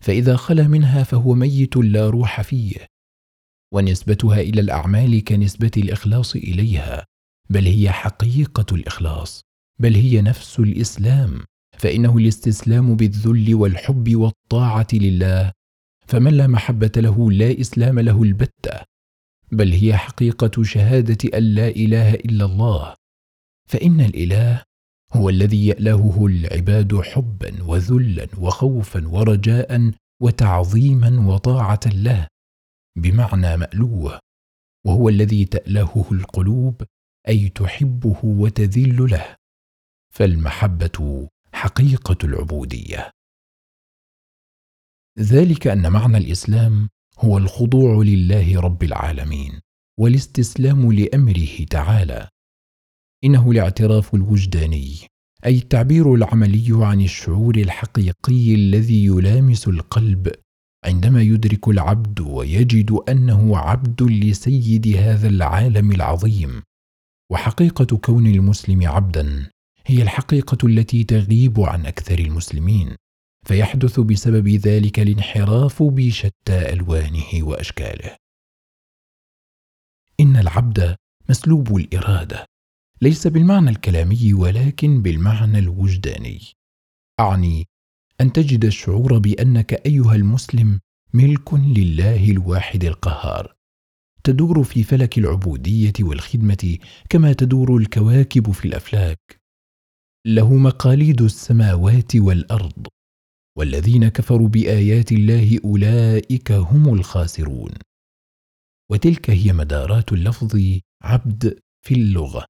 فإذا 0.00 0.36
خلا 0.36 0.68
منها 0.68 1.02
فهو 1.02 1.34
ميت 1.34 1.76
لا 1.76 2.10
روح 2.10 2.40
فيه 2.40 2.86
ونسبتها 3.72 4.40
إلى 4.40 4.60
الأعمال 4.60 5.24
كنسبة 5.24 5.70
الإخلاص 5.76 6.36
إليها 6.36 7.04
بل 7.50 7.66
هي 7.66 7.90
حقيقة 7.90 8.74
الإخلاص 8.74 9.40
بل 9.80 9.94
هي 9.94 10.22
نفس 10.22 10.58
الإسلام 10.58 11.44
فإنه 11.78 12.18
الاستسلام 12.18 12.96
بالذل 12.96 13.54
والحب 13.54 14.16
والطاعة 14.16 14.86
لله 14.92 15.52
فمن 16.06 16.34
لا 16.34 16.46
محبة 16.46 16.92
له 16.96 17.30
لا 17.30 17.60
إسلام 17.60 18.00
له 18.00 18.22
البتة 18.22 18.80
بل 19.52 19.72
هي 19.72 19.96
حقيقة 19.96 20.62
شهادة 20.62 21.38
أن 21.38 21.42
لا 21.42 21.68
إله 21.68 22.14
إلا 22.14 22.44
الله 22.44 22.94
فإن 23.68 24.00
الإله 24.00 24.62
هو 25.16 25.28
الذي 25.28 25.66
يألهه 25.66 26.26
العباد 26.26 27.00
حبا 27.00 27.62
وذلا 27.62 28.28
وخوفا 28.38 29.08
ورجاء 29.08 29.92
وتعظيما 30.22 31.28
وطاعة 31.28 31.80
له 31.86 32.28
بمعنى 32.98 33.56
مألوه 33.56 34.18
وهو 34.86 35.08
الذي 35.08 35.44
تألهه 35.44 36.06
القلوب 36.12 36.82
أي 37.28 37.48
تحبه 37.48 38.20
وتذل 38.24 39.10
له 39.10 39.36
فالمحبة 40.14 41.28
حقيقة 41.52 42.16
العبودية. 42.24 43.10
ذلك 45.18 45.66
أن 45.66 45.92
معنى 45.92 46.16
الإسلام 46.16 46.88
هو 47.18 47.38
الخضوع 47.38 48.02
لله 48.02 48.60
رب 48.60 48.82
العالمين 48.82 49.60
والاستسلام 50.00 50.92
لأمره 50.92 51.64
تعالى. 51.70 52.28
إنه 53.26 53.50
الاعتراف 53.50 54.14
الوجداني 54.14 54.96
أي 55.46 55.56
التعبير 55.58 56.14
العملي 56.14 56.68
عن 56.70 57.00
الشعور 57.00 57.56
الحقيقي 57.56 58.54
الذي 58.54 59.04
يلامس 59.04 59.68
القلب 59.68 60.32
عندما 60.84 61.22
يدرك 61.22 61.68
العبد 61.68 62.20
ويجد 62.20 62.92
أنه 63.08 63.58
عبد 63.58 64.02
لسيد 64.02 64.96
هذا 64.96 65.28
العالم 65.28 65.92
العظيم. 65.92 66.62
وحقيقة 67.30 67.96
كون 67.96 68.26
المسلم 68.26 68.88
عبدا 68.88 69.50
هي 69.86 70.02
الحقيقة 70.02 70.66
التي 70.66 71.04
تغيب 71.04 71.60
عن 71.60 71.86
أكثر 71.86 72.18
المسلمين 72.18 72.96
فيحدث 73.46 74.00
بسبب 74.00 74.48
ذلك 74.48 75.00
الانحراف 75.00 75.82
بشتى 75.82 76.72
ألوانه 76.72 77.30
وأشكاله. 77.34 78.16
إن 80.20 80.36
العبد 80.36 80.96
مسلوب 81.28 81.76
الإرادة. 81.76 82.46
ليس 83.02 83.26
بالمعنى 83.26 83.70
الكلامي 83.70 84.34
ولكن 84.34 85.02
بالمعنى 85.02 85.58
الوجداني. 85.58 86.40
أعني 87.20 87.64
أن 88.20 88.32
تجد 88.32 88.64
الشعور 88.64 89.18
بأنك 89.18 89.72
أيها 89.86 90.14
المسلم 90.14 90.80
ملك 91.14 91.54
لله 91.54 92.30
الواحد 92.30 92.84
القهار. 92.84 93.54
تدور 94.24 94.64
في 94.64 94.82
فلك 94.82 95.18
العبودية 95.18 95.92
والخدمة 96.00 96.78
كما 97.10 97.32
تدور 97.32 97.76
الكواكب 97.76 98.50
في 98.50 98.64
الأفلاك. 98.64 99.40
له 100.26 100.54
مقاليد 100.54 101.22
السماوات 101.22 102.16
والأرض 102.16 102.86
والذين 103.58 104.08
كفروا 104.08 104.48
بآيات 104.48 105.12
الله 105.12 105.58
أولئك 105.64 106.52
هم 106.52 106.94
الخاسرون. 106.94 107.70
وتلك 108.90 109.30
هي 109.30 109.52
مدارات 109.52 110.12
اللفظ 110.12 110.56
عبد 111.02 111.58
في 111.86 111.94
اللغة. 111.94 112.44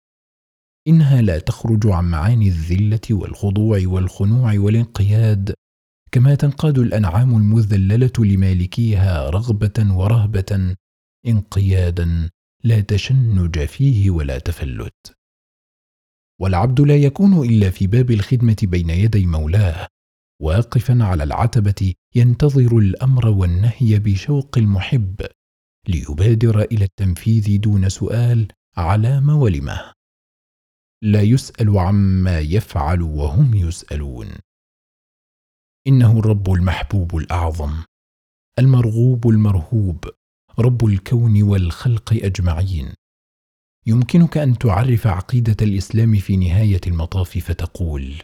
إنها 0.89 1.23
لا 1.23 1.39
تخرج 1.39 1.87
عن 1.87 2.11
معاني 2.11 2.49
الذلة 2.49 3.01
والخضوع 3.11 3.81
والخنوع 3.85 4.59
والانقياد 4.59 5.55
كما 6.13 6.35
تنقاد 6.35 6.79
الأنعام 6.79 7.37
المذللة 7.37 8.13
لمالكيها 8.19 9.31
رغبة 9.31 9.97
ورهبة 9.97 10.77
انقيادا 11.27 12.31
لا 12.65 12.81
تشنج 12.81 13.65
فيه 13.65 14.11
ولا 14.11 14.39
تفلت. 14.39 15.15
والعبد 16.41 16.81
لا 16.81 16.97
يكون 16.97 17.45
إلا 17.49 17.71
في 17.71 17.87
باب 17.87 18.11
الخدمة 18.11 18.57
بين 18.63 18.91
يدي 18.91 19.27
مولاه 19.27 19.89
واقفا 20.43 21.05
على 21.05 21.23
العتبة 21.23 21.95
ينتظر 22.15 22.79
الأمر 22.79 23.29
والنهي 23.29 23.99
بشوق 23.99 24.59
المحب 24.59 25.27
ليبادر 25.89 26.63
إلى 26.63 26.85
التنفيذ 26.85 27.61
دون 27.61 27.89
سؤال 27.89 28.49
علام 28.77 29.29
ولمه 29.29 29.96
لا 31.03 31.23
يسأل 31.23 31.79
عما 31.79 32.41
يفعل 32.41 33.03
وهم 33.03 33.55
يسألون. 33.55 34.29
إنه 35.87 36.19
الرب 36.19 36.51
المحبوب 36.51 37.17
الأعظم 37.17 37.85
المرغوب 38.59 39.29
المرهوب 39.29 40.05
رب 40.59 40.85
الكون 40.87 41.43
والخلق 41.43 42.13
أجمعين. 42.13 42.95
يمكنك 43.87 44.37
أن 44.39 44.59
تعرف 44.59 45.07
عقيدة 45.07 45.57
الإسلام 45.63 46.17
في 46.19 46.37
نهاية 46.37 46.81
المطاف 46.87 47.39
فتقول 47.39 48.23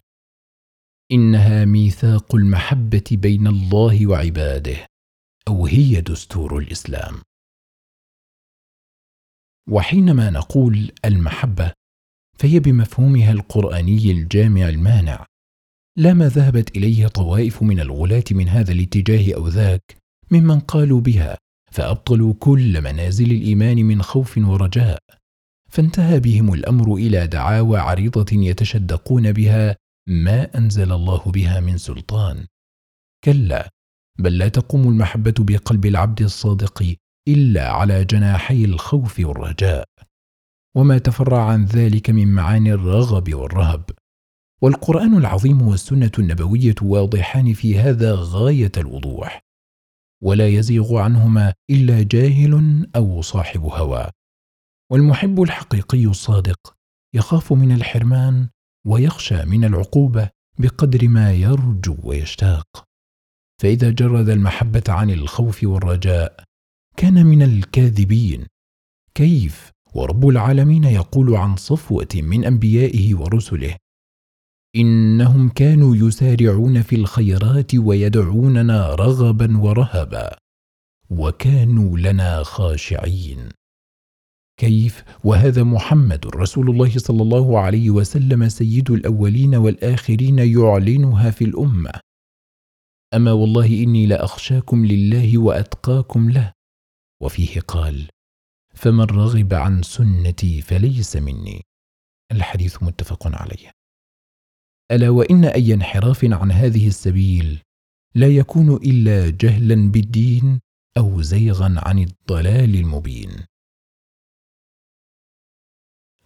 إنها 1.12 1.64
ميثاق 1.64 2.34
المحبة 2.34 3.04
بين 3.12 3.46
الله 3.46 4.06
وعباده 4.06 4.86
أو 5.48 5.66
هي 5.66 6.00
دستور 6.00 6.58
الإسلام. 6.58 7.22
وحينما 9.70 10.30
نقول 10.30 10.92
المحبة 11.04 11.72
فهي 12.42 12.60
بمفهومها 12.60 13.32
القرآني 13.32 14.10
الجامع 14.10 14.68
المانع. 14.68 15.26
لا 15.98 16.14
ما 16.14 16.28
ذهبت 16.28 16.76
اليه 16.76 17.06
طوائف 17.06 17.62
من 17.62 17.80
الغلاة 17.80 18.24
من 18.30 18.48
هذا 18.48 18.72
الاتجاه 18.72 19.34
أو 19.36 19.48
ذاك 19.48 19.96
ممن 20.30 20.60
قالوا 20.60 21.00
بها 21.00 21.38
فأبطلوا 21.72 22.34
كل 22.38 22.80
منازل 22.80 23.30
الإيمان 23.30 23.76
من 23.76 24.02
خوف 24.02 24.38
ورجاء. 24.38 24.98
فانتهى 25.70 26.20
بهم 26.20 26.54
الأمر 26.54 26.94
إلى 26.94 27.26
دعاوى 27.26 27.78
عريضة 27.78 28.26
يتشدقون 28.32 29.32
بها 29.32 29.76
ما 30.08 30.58
أنزل 30.58 30.92
الله 30.92 31.18
بها 31.18 31.60
من 31.60 31.78
سلطان. 31.78 32.46
كلا 33.24 33.70
بل 34.18 34.38
لا 34.38 34.48
تقوم 34.48 34.88
المحبة 34.88 35.34
بقلب 35.38 35.86
العبد 35.86 36.22
الصادق 36.22 36.94
إلا 37.28 37.70
على 37.70 38.04
جناحي 38.04 38.64
الخوف 38.64 39.20
والرجاء. 39.20 39.84
وما 40.76 40.98
تفرع 40.98 41.44
عن 41.44 41.64
ذلك 41.64 42.10
من 42.10 42.28
معاني 42.28 42.72
الرغب 42.72 43.34
والرهب. 43.34 43.90
والقرآن 44.62 45.16
العظيم 45.16 45.62
والسنة 45.62 46.10
النبوية 46.18 46.74
واضحان 46.82 47.52
في 47.52 47.78
هذا 47.78 48.14
غاية 48.18 48.72
الوضوح. 48.76 49.40
ولا 50.22 50.48
يزيغ 50.48 50.96
عنهما 50.96 51.54
إلا 51.70 52.02
جاهل 52.02 52.86
أو 52.96 53.22
صاحب 53.22 53.60
هوى. 53.60 54.10
والمحب 54.90 55.42
الحقيقي 55.42 56.06
الصادق 56.06 56.74
يخاف 57.14 57.52
من 57.52 57.72
الحرمان 57.72 58.48
ويخشى 58.86 59.44
من 59.44 59.64
العقوبة 59.64 60.30
بقدر 60.58 61.08
ما 61.08 61.32
يرجو 61.32 61.96
ويشتاق. 62.02 62.84
فإذا 63.62 63.90
جرد 63.90 64.28
المحبة 64.28 64.84
عن 64.88 65.10
الخوف 65.10 65.64
والرجاء 65.64 66.44
كان 66.96 67.26
من 67.26 67.42
الكاذبين. 67.42 68.46
كيف؟ 69.14 69.71
ورب 69.94 70.28
العالمين 70.28 70.84
يقول 70.84 71.34
عن 71.34 71.56
صفوة 71.56 72.08
من 72.14 72.44
أنبيائه 72.44 73.14
ورسله 73.14 73.76
إنهم 74.76 75.48
كانوا 75.48 75.96
يسارعون 75.96 76.82
في 76.82 76.96
الخيرات 76.96 77.74
ويدعوننا 77.74 78.94
رغبا 78.94 79.58
ورهبا 79.58 80.36
وكانوا 81.10 81.98
لنا 81.98 82.42
خاشعين. 82.42 83.48
كيف؟ 84.60 85.04
وهذا 85.24 85.62
محمد 85.62 86.26
رسول 86.26 86.70
الله 86.70 86.98
صلى 86.98 87.22
الله 87.22 87.58
عليه 87.58 87.90
وسلم 87.90 88.48
سيد 88.48 88.90
الأولين 88.90 89.54
والآخرين 89.54 90.38
يعلنها 90.38 91.30
في 91.30 91.44
الأمة. 91.44 91.92
أما 93.14 93.32
والله 93.32 93.66
إني 93.66 94.06
لأخشاكم 94.06 94.86
لله 94.86 95.38
وأتقاكم 95.38 96.30
له. 96.30 96.52
وفيه 97.22 97.60
قال 97.60 98.08
فمن 98.74 99.04
رغب 99.04 99.54
عن 99.54 99.82
سنتي 99.82 100.62
فليس 100.62 101.16
مني. 101.16 101.62
الحديث 102.32 102.82
متفق 102.82 103.26
عليه. 103.26 103.70
ألا 104.90 105.10
وإن 105.10 105.44
أي 105.44 105.74
انحراف 105.74 106.24
عن 106.24 106.52
هذه 106.52 106.88
السبيل 106.88 107.62
لا 108.14 108.28
يكون 108.28 108.76
إلا 108.76 109.30
جهلا 109.30 109.90
بالدين 109.90 110.60
أو 110.96 111.22
زيغا 111.22 111.74
عن 111.78 111.98
الضلال 111.98 112.74
المبين. 112.74 113.46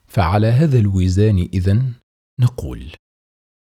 فعلى 0.06 0.46
هذا 0.46 0.78
الوزان 0.78 1.38
إذن 1.38 1.92
نقول 2.40 2.92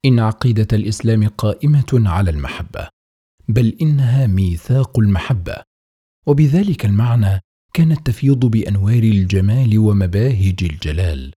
إن 0.05 0.19
عقيدة 0.19 0.67
الإسلام 0.73 1.27
قائمة 1.27 1.85
على 1.93 2.31
المحبة 2.31 2.89
بل 3.47 3.77
إنها 3.81 4.27
ميثاق 4.27 4.99
المحبة 4.99 5.63
وبذلك 6.25 6.85
المعنى 6.85 7.41
كانت 7.77 8.07
تفيض 8.07 8.45
بأنوار 8.45 9.03
الجمال 9.03 9.79
ومباهج 9.79 10.63
الجلال. 10.63 11.33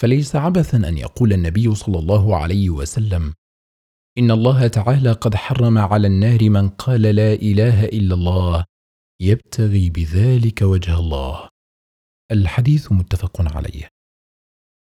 فليس 0.00 0.36
عبثا 0.36 0.76
أن 0.76 0.98
يقول 0.98 1.32
النبي 1.32 1.74
صلى 1.74 1.98
الله 1.98 2.36
عليه 2.36 2.70
وسلم 2.70 3.34
إن 4.18 4.30
الله 4.30 4.66
تعالى 4.66 5.12
قد 5.12 5.34
حرم 5.34 5.78
على 5.78 6.06
النار 6.06 6.50
من 6.50 6.68
قال 6.68 7.02
لا 7.02 7.32
إله 7.32 7.84
إلا 7.84 8.14
الله 8.14 8.64
يبتغي 9.20 9.90
بذلك 9.90 10.62
وجه 10.62 10.98
الله. 10.98 11.48
الحديث 12.32 12.92
متفق 12.92 13.56
عليه. 13.56 13.88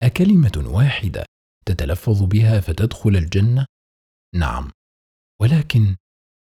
أكلمة 0.04 0.64
واحدة 0.66 1.26
تتلفظ 1.66 2.24
بها 2.24 2.60
فتدخل 2.60 3.16
الجنة؟ 3.16 3.66
نعم 4.36 4.72
ولكن 5.42 5.96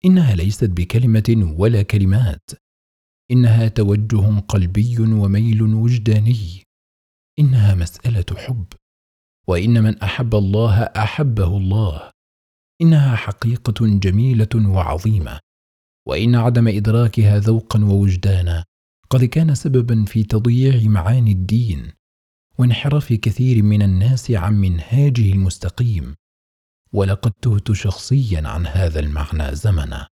إنها 0.05 0.35
ليست 0.35 0.71
بكلمة 0.71 1.55
ولا 1.59 1.83
كلمات. 1.83 2.65
إنها 3.31 3.69
توجه 3.69 4.41
قلبي 4.41 4.99
وميل 4.99 5.62
وجداني. 5.62 6.62
إنها 7.39 7.75
مسألة 7.75 8.25
حب. 8.37 8.67
وإن 9.49 9.83
من 9.83 9.99
أحب 9.99 10.35
الله 10.35 10.83
أحبه 10.83 11.57
الله. 11.57 12.11
إنها 12.83 13.17
حقيقة 13.17 13.87
جميلة 13.87 14.49
وعظيمة. 14.55 15.39
وإن 16.09 16.35
عدم 16.35 16.69
إدراكها 16.69 17.39
ذوقا 17.39 17.85
ووجدانا. 17.85 18.65
قد 19.11 19.25
كان 19.25 19.55
سببا 19.55 20.05
في 20.05 20.23
تضييع 20.23 20.91
معاني 20.91 21.33
الدين. 21.33 21.93
وانحراف 22.59 23.12
كثير 23.12 23.62
من 23.62 23.83
الناس 23.83 24.31
عن 24.31 24.55
منهاجه 24.55 25.33
المستقيم. 25.33 26.15
ولقد 26.93 27.33
تهت 27.43 27.73
شخصيا 27.73 28.49
عن 28.49 28.67
هذا 28.67 29.01
المعنى 29.01 29.55
زمنا. 29.55 30.09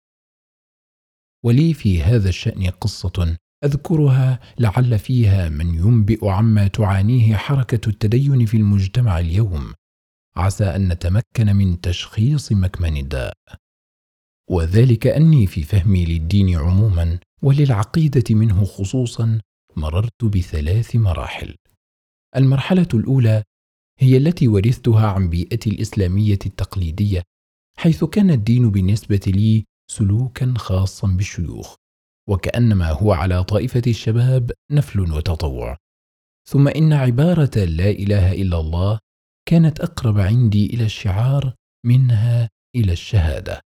ولي 1.44 1.74
في 1.74 2.02
هذا 2.02 2.28
الشأن 2.28 2.70
قصة 2.70 3.36
أذكرها 3.64 4.40
لعل 4.58 4.98
فيها 4.98 5.48
من 5.48 5.74
ينبئ 5.74 6.28
عما 6.28 6.68
تعانيه 6.68 7.36
حركة 7.36 7.88
التدين 7.88 8.46
في 8.46 8.56
المجتمع 8.56 9.18
اليوم. 9.18 9.74
عسى 10.36 10.64
أن 10.64 10.88
نتمكن 10.88 11.56
من 11.56 11.80
تشخيص 11.80 12.52
مكمن 12.52 12.96
الداء 12.96 13.32
وذلك 14.50 15.06
أني 15.06 15.46
في 15.46 15.62
فهمي 15.62 16.04
للدين 16.04 16.58
عموما 16.58 17.18
وللعقيدة 17.42 18.24
منه 18.30 18.64
خصوصا 18.64 19.40
مررت 19.76 20.24
بثلاث 20.24 20.96
مراحل. 20.96 21.56
المرحلة 22.36 22.88
الأولى 22.94 23.42
هي 23.98 24.16
التي 24.16 24.48
ورثتها 24.48 25.06
عن 25.06 25.28
بيئتي 25.28 25.70
الإسلامية 25.70 26.38
التقليدية 26.46 27.22
حيث 27.78 28.04
كان 28.04 28.30
الدين 28.30 28.70
بالنسبة 28.70 29.20
لي 29.26 29.64
سلوكا 29.90 30.54
خاصا 30.56 31.08
بالشيوخ 31.08 31.74
وكأنما 32.28 32.90
هو 32.90 33.12
على 33.12 33.44
طائفة 33.44 33.82
الشباب 33.86 34.50
نفل 34.70 35.00
وتطوع. 35.00 35.76
ثم 36.48 36.68
إن 36.68 36.92
عبارة 36.92 37.58
لا 37.58 37.90
إله 37.90 38.32
إلا 38.32 38.60
الله 38.60 38.98
كانت 39.48 39.80
أقرب 39.80 40.18
عندي 40.18 40.66
إلى 40.66 40.84
الشعار 40.84 41.54
منها 41.86 42.50
إلى 42.76 42.92
الشهادة. 42.92 43.60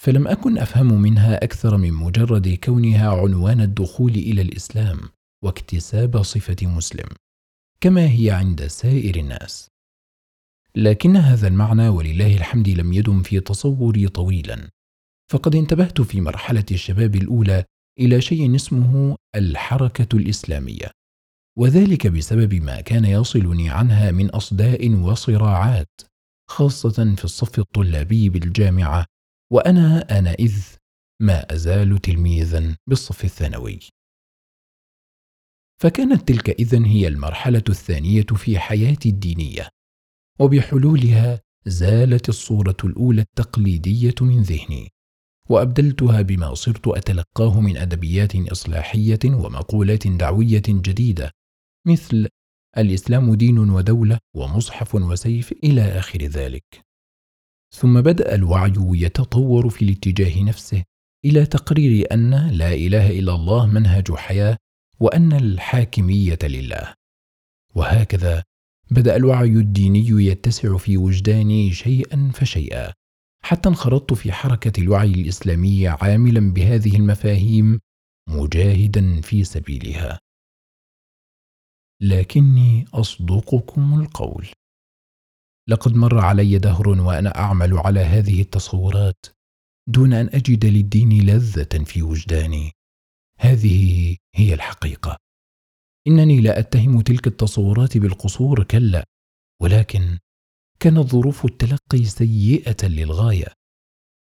فلم 0.00 0.28
أكن 0.28 0.58
أفهم 0.58 1.02
منها 1.02 1.44
أكثر 1.44 1.76
من 1.76 1.92
مجرد 1.92 2.48
كونها 2.48 3.10
عنوان 3.10 3.60
الدخول 3.60 4.10
إلى 4.10 4.42
الإسلام 4.42 5.00
واكتساب 5.44 6.22
صفة 6.22 6.66
مسلم 6.66 7.06
كما 7.80 8.10
هي 8.10 8.30
عند 8.30 8.66
سائر 8.66 9.16
الناس. 9.16 9.68
لكن 10.74 11.16
هذا 11.16 11.48
المعنى 11.48 11.88
ولله 11.88 12.36
الحمد 12.36 12.68
لم 12.68 12.92
يدم 12.92 13.22
في 13.22 13.40
تصوري 13.40 14.08
طويلا. 14.08 14.68
فقد 15.30 15.54
انتبهت 15.54 16.00
في 16.00 16.20
مرحلة 16.20 16.64
الشباب 16.70 17.16
الأولى 17.16 17.64
إلى 18.00 18.20
شيء 18.20 18.54
اسمه 18.54 19.16
الحركة 19.34 20.16
الإسلامية 20.16 20.90
وذلك 21.58 22.06
بسبب 22.06 22.54
ما 22.54 22.80
كان 22.80 23.04
يصلني 23.04 23.70
عنها 23.70 24.10
من 24.10 24.30
أصداء 24.30 24.90
وصراعات 24.94 26.00
خاصة 26.50 27.14
في 27.14 27.24
الصف 27.24 27.58
الطلابي 27.58 28.28
بالجامعة 28.28 29.06
وأنا 29.52 30.18
انئذ 30.18 30.56
ما 31.20 31.54
أزال 31.54 31.98
تلميذا 31.98 32.76
بالصف 32.86 33.24
الثانوي. 33.24 33.78
فكانت 35.82 36.28
تلك 36.28 36.50
إذن 36.50 36.84
هي 36.84 37.08
المرحلة 37.08 37.64
الثانية 37.68 38.26
في 38.36 38.58
حياتي 38.58 39.08
الدينية 39.08 39.68
وبحلولها 40.40 41.40
زالت 41.66 42.28
الصورة 42.28 42.76
الأولى 42.84 43.20
التقليدية 43.20 44.14
من 44.20 44.42
ذهني. 44.42 44.88
وأبدلتها 45.48 46.22
بما 46.22 46.54
صرت 46.54 46.88
أتلقاه 46.88 47.60
من 47.60 47.76
أدبيات 47.76 48.36
إصلاحية 48.36 49.18
ومقولات 49.24 50.08
دعوية 50.08 50.62
جديدة 50.68 51.30
مثل 51.86 52.28
الإسلام 52.78 53.34
دين 53.34 53.58
ودولة 53.58 54.18
ومصحف 54.36 54.94
وسيف 54.94 55.52
إلى 55.64 55.82
آخر 55.82 56.22
ذلك. 56.22 56.64
ثم 57.74 58.00
بدأ 58.00 58.34
الوعي 58.34 58.74
يتطور 58.76 59.68
في 59.68 59.84
الاتجاه 59.84 60.42
نفسه 60.42 60.84
إلى 61.24 61.46
تقرير 61.46 62.06
أن 62.12 62.48
لا 62.50 62.74
إله 62.74 63.18
إلا 63.18 63.34
الله 63.34 63.66
منهج 63.66 64.12
حياة 64.12 64.56
وأن 65.00 65.32
الحاكمية 65.32 66.38
لله. 66.42 66.94
وهكذا 67.74 68.44
بدأ 68.90 69.16
الوعي 69.16 69.48
الديني 69.48 70.26
يتسع 70.26 70.76
في 70.76 70.96
وجداني 70.96 71.72
شيئا 71.72 72.30
فشيئا. 72.34 72.97
حتى 73.44 73.68
انخرطت 73.68 74.14
في 74.14 74.32
حركة 74.32 74.80
الوعي 74.80 75.10
الإسلامي 75.10 75.88
عاملا 75.88 76.52
بهذه 76.52 76.96
المفاهيم 76.96 77.80
مجاهدا 78.28 79.20
في 79.20 79.44
سبيلها. 79.44 80.18
لكني 82.02 82.84
أصدقكم 82.94 84.00
القول. 84.00 84.48
لقد 85.68 85.94
مر 85.94 86.18
علي 86.18 86.58
دهر 86.58 86.88
وأنا 86.88 87.38
أعمل 87.38 87.78
على 87.78 88.00
هذه 88.00 88.40
التصورات 88.42 89.26
دون 89.88 90.12
أن 90.12 90.26
أجد 90.26 90.64
للدين 90.64 91.26
لذة 91.26 91.84
في 91.84 92.02
وجداني. 92.02 92.72
هذه 93.40 94.16
هي 94.34 94.54
الحقيقة. 94.54 95.16
إنني 96.06 96.40
لا 96.40 96.58
أتهم 96.58 97.00
تلك 97.00 97.26
التصورات 97.26 97.98
بالقصور 97.98 98.64
كلا 98.64 99.04
ولكن 99.62 100.18
كانت 100.80 101.10
ظروف 101.10 101.44
التلقي 101.44 102.04
سيئة 102.04 102.86
للغاية. 102.86 103.46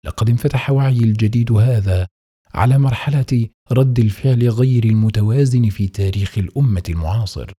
لقد 0.05 0.29
انفتح 0.29 0.69
وعي 0.69 0.97
الجديد 0.97 1.51
هذا 1.51 2.07
على 2.53 2.77
مرحلة 2.77 3.47
رد 3.71 3.99
الفعل 3.99 4.49
غير 4.49 4.83
المتوازن 4.83 5.69
في 5.69 5.87
تاريخ 5.87 6.37
الأمة 6.37 6.83
المعاصر. 6.89 7.51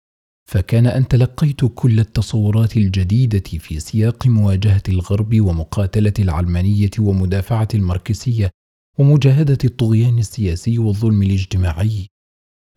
فكان 0.51 0.87
أن 0.87 1.09
تلقيت 1.09 1.61
كل 1.75 2.01
التصورات 2.01 2.77
الجديدة 2.77 3.59
في 3.59 3.81
سياق 3.81 4.27
مواجهة 4.27 4.83
الغرب 4.89 5.41
ومقاتلة 5.41 6.13
العلمانية 6.19 6.91
ومدافعة 6.99 7.69
الماركسية 7.75 8.51
ومجاهدة 8.99 9.59
الطغيان 9.65 10.19
السياسي 10.19 10.79
والظلم 10.79 11.23
الاجتماعي. 11.23 12.07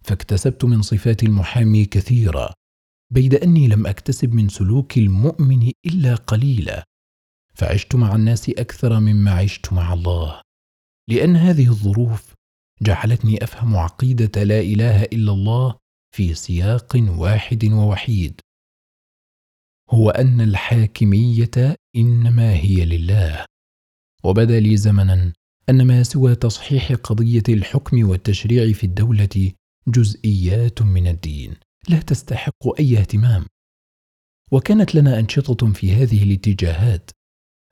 فاكتسبت 0.03 0.65
من 0.65 0.81
صفات 0.81 1.23
المحامي 1.23 1.85
كثيرا 1.85 2.53
بيد 3.11 3.35
أني 3.35 3.67
لم 3.67 3.87
أكتسب 3.87 4.33
من 4.33 4.49
سلوك 4.49 4.97
المؤمن 4.97 5.71
إلا 5.85 6.15
قليلا 6.15 6.83
فعشت 7.53 7.95
مع 7.95 8.15
الناس 8.15 8.49
أكثر 8.49 8.99
مما 8.99 9.31
عشت 9.31 9.73
مع 9.73 9.93
الله. 9.93 10.41
لأن 11.09 11.35
هذه 11.35 11.67
الظروف 11.67 12.33
جعلتني 12.81 13.43
أفهم 13.43 13.75
عقيدة 13.75 14.43
لا 14.43 14.59
إله 14.59 15.03
إلا 15.03 15.31
الله 15.31 15.75
في 16.15 16.33
سياق 16.33 16.97
واحد 17.17 17.65
ووحيد. 17.65 18.39
هو 19.89 20.09
أن 20.09 20.41
الحاكمية 20.41 21.75
إنما 21.95 22.53
هي 22.53 22.85
لله 22.85 23.45
وبدا 24.23 24.59
لي 24.59 24.77
زمنا 24.77 25.33
أن 25.69 25.87
ما 25.87 26.03
سوى 26.03 26.35
تصحيح 26.35 26.91
قضية 26.91 27.43
الحكم 27.49 28.09
والتشريع 28.09 28.73
في 28.73 28.83
الدولة 28.83 29.51
جزئيات 29.87 30.81
من 30.81 31.07
الدين. 31.07 31.55
لا 31.89 31.99
تستحق 31.99 32.79
أي 32.79 32.97
اهتمام. 32.97 33.45
وكانت 34.51 34.95
لنا 34.95 35.19
أنشطة 35.19 35.73
في 35.73 35.93
هذه 35.95 36.23
الاتجاهات 36.23 37.11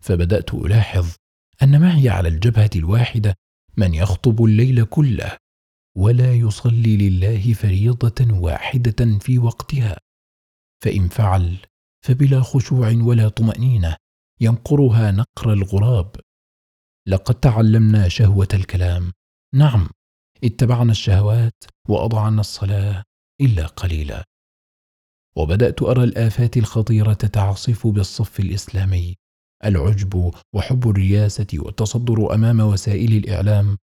فبدأت 0.04 0.54
ألاحظ 0.54 1.16
أن 1.64 1.82
معي 1.82 2.10
على 2.10 2.30
الجبهة 2.30 2.70
الواحدة 2.76 3.36
من 3.78 3.94
يخطب 3.94 4.44
الليل 4.44 4.86
كله 4.86 5.38
ولا 5.98 6.34
يصلي 6.34 7.10
لله 7.10 7.54
فريضة 7.54 8.40
واحدة 8.40 9.20
في 9.20 9.40
وقتها. 9.40 9.98
فإن 10.84 11.08
فعل 11.08 11.58
فبلا 12.06 12.42
خشوع 12.42 12.92
ولا 13.02 13.30
طمأنينة 13.30 13.96
ينقرها 14.42 15.12
نقر 15.12 15.54
الغراب. 15.54 16.16
لقد 17.08 17.40
تعلمنا 17.40 18.08
شهوة 18.08 18.48
الكلام. 18.54 19.12
نعم 19.56 19.90
اتبعنا 20.44 20.92
الشهوات 20.92 21.64
وأضعنا 21.90 22.42
الصلاة. 22.42 23.04
إلا 23.42 23.68
قليلا. 23.68 24.24
وبدأت 25.36 25.82
أرى 25.82 26.04
الآفات 26.04 26.58
الخطيرة 26.58 27.14
تعصف 27.14 27.88
بالصف 27.88 28.40
الإسلامي. 28.40 29.16
العجب 29.66 30.34
وحب 30.54 30.90
الرياسة 30.90 31.48
والتصدر 31.54 32.34
أمام 32.34 32.60
وسائل 32.60 33.14
الإعلام. 33.14 33.78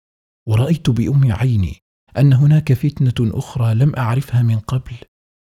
ورأيت 0.48 0.90
بأم 0.90 1.32
عيني 1.32 1.78
أن 2.18 2.34
هناك 2.34 2.74
فتنة 2.74 3.38
أخرى 3.38 3.74
لم 3.76 3.96
أعرفها 3.96 4.42
من 4.42 4.60
قبل. 4.60 4.96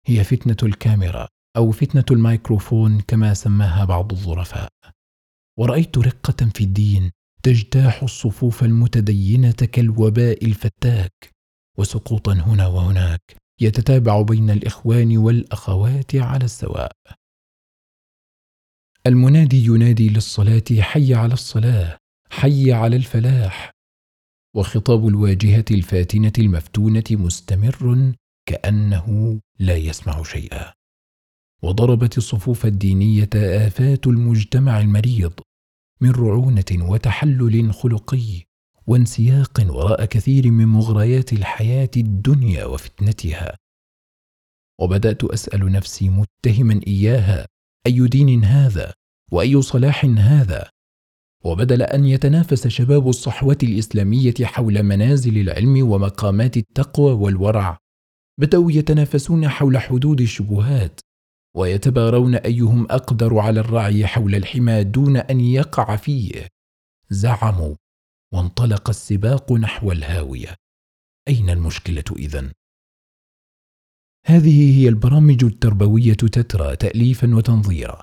هي 0.07 0.25
فتنة 0.25 0.57
الكاميرا 0.63 1.29
أو 1.57 1.71
فتنة 1.71 2.05
الميكروفون 2.11 3.01
كما 3.01 3.35
سماها 3.35 3.85
بعض 3.85 4.13
الظرفاء. 4.13 4.73
ورأيت 5.59 5.99
رقة 5.99 6.51
في 6.55 6.65
الدين 6.65 7.11
تجتاح 7.43 8.03
الصفوف 8.03 8.65
المتدينة 8.65 9.51
كالوباء 9.53 10.45
الفتاك. 10.45 11.31
وسقوطا 11.79 12.33
هنا 12.33 12.67
وهناك. 12.67 13.44
يتتابع 13.61 14.23
بين 14.23 14.51
الإخوان 14.51 15.17
والأخوات 15.17 16.17
على 16.17 16.45
السواء. 16.45 16.93
المنادي 19.07 19.65
ينادي 19.65 20.09
للصلاة 20.09 20.65
حي 20.81 21.15
على 21.15 21.33
الصلاة 21.33 21.99
حي 22.31 22.73
على 22.73 22.97
الفلاح. 22.97 23.71
وخطاب 24.57 25.09
الواجهة 25.09 25.65
الفاتنة 25.71 26.33
المفتونة 26.39 27.05
مستمر 27.11 28.13
كأنه 28.49 29.41
لا 29.59 29.77
يسمع 29.77 30.23
شيئا. 30.23 30.73
وضربت 31.63 32.19
الصفوف 32.19 32.67
الدينية 32.67 33.31
آفات 33.35 34.07
المجتمع 34.07 34.81
المريض 34.81 35.33
من 36.01 36.11
رعونة 36.11 36.91
وتحلل 36.91 37.75
خلقي. 37.75 38.43
وانسياق 38.87 39.61
وراء 39.69 40.05
كثير 40.05 40.51
من 40.51 40.67
مغريات 40.67 41.33
الحياة 41.33 41.91
الدنيا 41.97 42.65
وفتنتها. 42.65 43.57
وبدأت 44.81 45.25
أسأل 45.25 45.73
نفسي 45.73 46.09
متهما 46.09 46.81
إياها 46.87 47.47
أي 47.87 48.09
دين 48.09 48.45
هذا؟ 48.45 48.93
وأي 49.33 49.63
صلاح 49.63 50.05
هذا؟ 50.05 50.71
وبدل 51.45 51.83
أن 51.83 52.05
يتنافس 52.05 52.69
شباب 52.69 53.09
الصحوة 53.09 53.59
الإسلامية 53.63 54.35
حول 54.43 54.83
منازل 54.83 55.39
العلم 55.39 55.91
ومقامات 55.91 56.57
التقوى 56.57 57.13
والورع 57.13 57.79
بدأوا 58.41 58.73
يتنافسون 58.73 59.49
حول 59.49 59.79
حدود 59.79 60.21
الشبهات 60.21 61.01
ويتبارون 61.57 62.35
أيهم 62.35 62.87
أقدر 62.91 63.39
على 63.39 63.61
الرعي 63.61 64.07
حول 64.07 64.35
الحمى 64.35 64.85
دون 64.85 65.17
أن 65.17 65.41
يقع 65.41 65.97
فيه. 65.97 66.49
زعموا 67.11 67.75
وانطلق 68.35 68.89
السباق 68.89 69.53
نحو 69.53 69.93
الهاوية. 69.93 70.55
أين 71.29 71.51
المشكلة 71.51 72.05
اذن 72.17 72.53
هذه 74.27 74.81
هي 74.81 74.89
البرامج 74.89 75.45
التربوية 75.45 76.15
تترى 76.15 76.77
تاليفا 76.77 77.35
وتنظيرا 77.35 78.03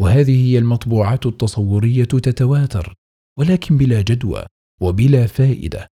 وهذه 0.00 0.46
هي 0.46 0.58
المطبوعات 0.58 1.26
التصورية 1.26 2.04
تتواتر 2.04 2.94
ولكن 3.38 3.76
بلا 3.76 4.00
جدوى 4.00 4.46
وبلا 4.80 5.26
فائدة 5.26 5.88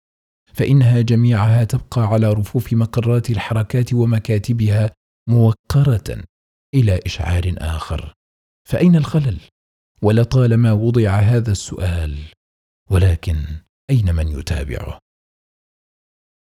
فإنها 0.54 1.00
جميعها 1.00 1.64
تبقى 1.64 2.00
على 2.02 2.32
رفوف 2.32 2.72
مقرات 2.72 3.30
الحركات 3.30 3.94
ومكاتبها 3.94 4.90
موقرة 5.28 6.24
إلى 6.74 7.00
إشعار 7.06 7.54
آخر. 7.58 8.14
فأين 8.68 8.96
الخلل؟ 8.96 9.40
ولطالما 10.02 10.72
وضع 10.72 11.10
هذا 11.10 11.52
السؤال 11.52 12.18
ولكن 12.90 13.65
أين 13.90 14.14
من 14.14 14.28
يتابعه؟ 14.28 14.98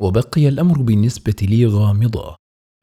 وبقي 0.03 0.49
الأمر 0.49 0.83
بالنسبة 0.83 1.37
لي 1.43 1.67
غامضا 1.67 2.37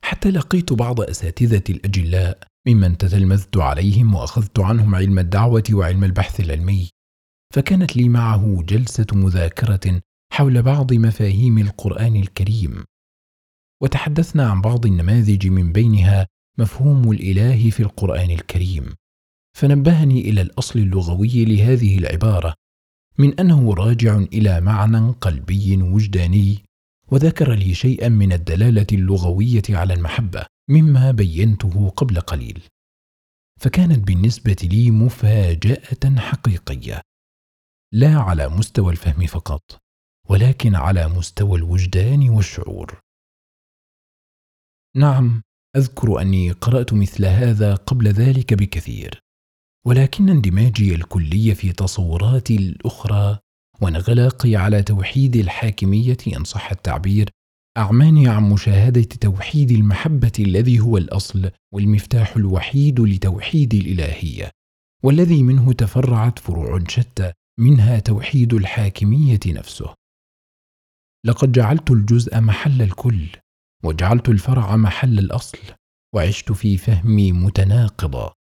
حتى 0.04 0.32
لقيت 0.32 0.74
بعض 0.74 1.02
أساتذة 1.02 1.64
الأجلاء 1.70 2.48
ممن 2.68 2.98
تتلمذت 2.98 3.58
عليهم 3.58 4.16
وأخذت 4.16 4.60
عنهم 4.60 4.96
علم 4.96 5.20
الدعوة 5.20 5.64
وعلم 5.72 6.04
البحث 6.04 6.40
العلمي. 6.40 6.90
فكانت 7.54 7.98
لي 7.98 8.10
معه 8.10 8.64
جلسة 8.64 9.06
مذاكرة 9.14 10.02
حول 10.32 10.62
بعض 10.62 10.94
مفاهيم 10.94 11.58
القرآن 11.58 12.16
الكريم. 12.16 12.84
وتحدثنا 13.82 14.50
عن 14.50 14.62
بعض 14.62 14.86
النماذج 14.86 15.48
من 15.48 15.72
بينها 15.72 16.28
مفهوم 16.58 17.12
الإله 17.12 17.70
في 17.70 17.80
القرآن 17.80 18.32
الكريم. 18.32 18.94
فنبهني 19.58 20.22
إلى 20.22 20.42
الأصل 20.42 20.80
اللغوي 20.80 21.46
لهذه 21.46 21.98
العبارة 21.98 22.54
من 23.18 23.40
أنه 23.40 23.74
راجع 23.74 24.18
إلى 24.18 24.62
معنى 24.62 25.12
قلبي 25.12 25.78
وجداني 25.84 26.64
وذكر 27.12 27.54
لي 27.54 27.74
شيئا 27.74 28.10
من 28.10 28.34
الدلالة 28.34 28.88
اللغوية 28.92 29.64
على 29.70 29.94
المحبة 29.94 30.46
مما 30.70 31.12
بينته 31.12 31.90
قبل 31.90 32.20
قليل. 32.22 32.64
فكانت 33.60 34.08
بالنسبة 34.08 34.58
لي 34.64 34.92
مفاجأة 34.92 36.20
حقيقية 36.20 37.02
لا 37.94 38.18
على 38.18 38.50
مستوى 38.50 38.92
الفهم 38.92 39.28
فقط 39.28 39.62
ولكن 40.30 40.76
على 40.76 41.08
مستوى 41.08 41.58
الوجدان 41.58 42.30
والشعور. 42.30 43.00
نعم 44.96 45.42
أذكر 45.76 46.22
أني 46.22 46.52
قرأت 46.52 46.94
مثل 46.94 47.26
هذا 47.26 47.76
قبل 47.76 48.08
ذلك 48.08 48.54
بكثير. 48.54 49.23
ولكن 49.88 50.30
اندماجي 50.30 50.96
الكلي 50.96 51.56
في 51.56 51.72
تصوراتي 51.72 52.56
الأخرى 52.56 53.40
وانغلاقي 53.82 54.56
على 54.56 54.84
توحيد 54.84 55.36
الحاكمية 55.36 56.18
إن 56.38 56.44
صح 56.44 56.72
التعبير 56.72 57.30
أعماني 57.78 58.28
عن 58.28 58.44
مشاهدة 58.50 59.02
توحيد 59.02 59.72
المحبة 59.72 60.32
الذي 60.40 60.80
هو 60.80 60.98
الأصل 60.98 61.52
والمفتاح 61.74 62.36
الوحيد 62.36 63.00
لتوحيد 63.00 63.74
الإلهية 63.74 64.52
والذي 65.04 65.44
منه 65.44 65.74
تفرعت 65.74 66.40
فروع 66.40 66.84
شتى 66.88 67.32
منها 67.60 68.00
توحيد 68.00 68.54
الحاكمية 68.54 69.40
نفسه. 69.48 69.94
لقد 71.26 71.52
جعلت 71.52 71.92
الجزء 71.92 72.40
محل 72.40 72.82
الكل 72.82 73.28
وجعلت 73.84 74.30
الفرع 74.30 74.76
محل 74.76 75.20
الأصل 75.20 75.58
وعشت 76.16 76.52
في 76.52 76.78
فهمي 76.78 77.32
متناقضا. 77.32 78.34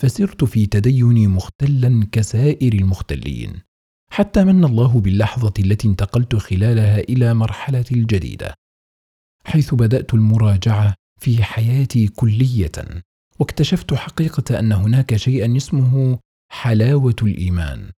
فسرت 0.00 0.44
في 0.44 0.66
تديني 0.66 1.26
مختلا 1.26 2.08
كسائر 2.12 2.72
المختلين 2.72 3.62
حتى 4.10 4.44
من 4.44 4.64
الله 4.64 5.00
باللحظة 5.00 5.52
التي 5.58 5.88
انتقلت 5.88 6.36
خلالها 6.36 6.98
إلى 6.98 7.34
مرحلة 7.34 7.84
الجديدة 7.92 8.54
حيث 9.44 9.74
بدأت 9.74 10.14
المراجعة 10.14 10.94
في 11.20 11.42
حياتي 11.42 12.08
كلية 12.08 12.72
واكتشفت 13.38 13.94
حقيقة 13.94 14.58
أن 14.58 14.72
هناك 14.72 15.16
شيئا 15.16 15.56
اسمه 15.56 16.18
حلاوة 16.52 17.16
الإيمان 17.22 17.90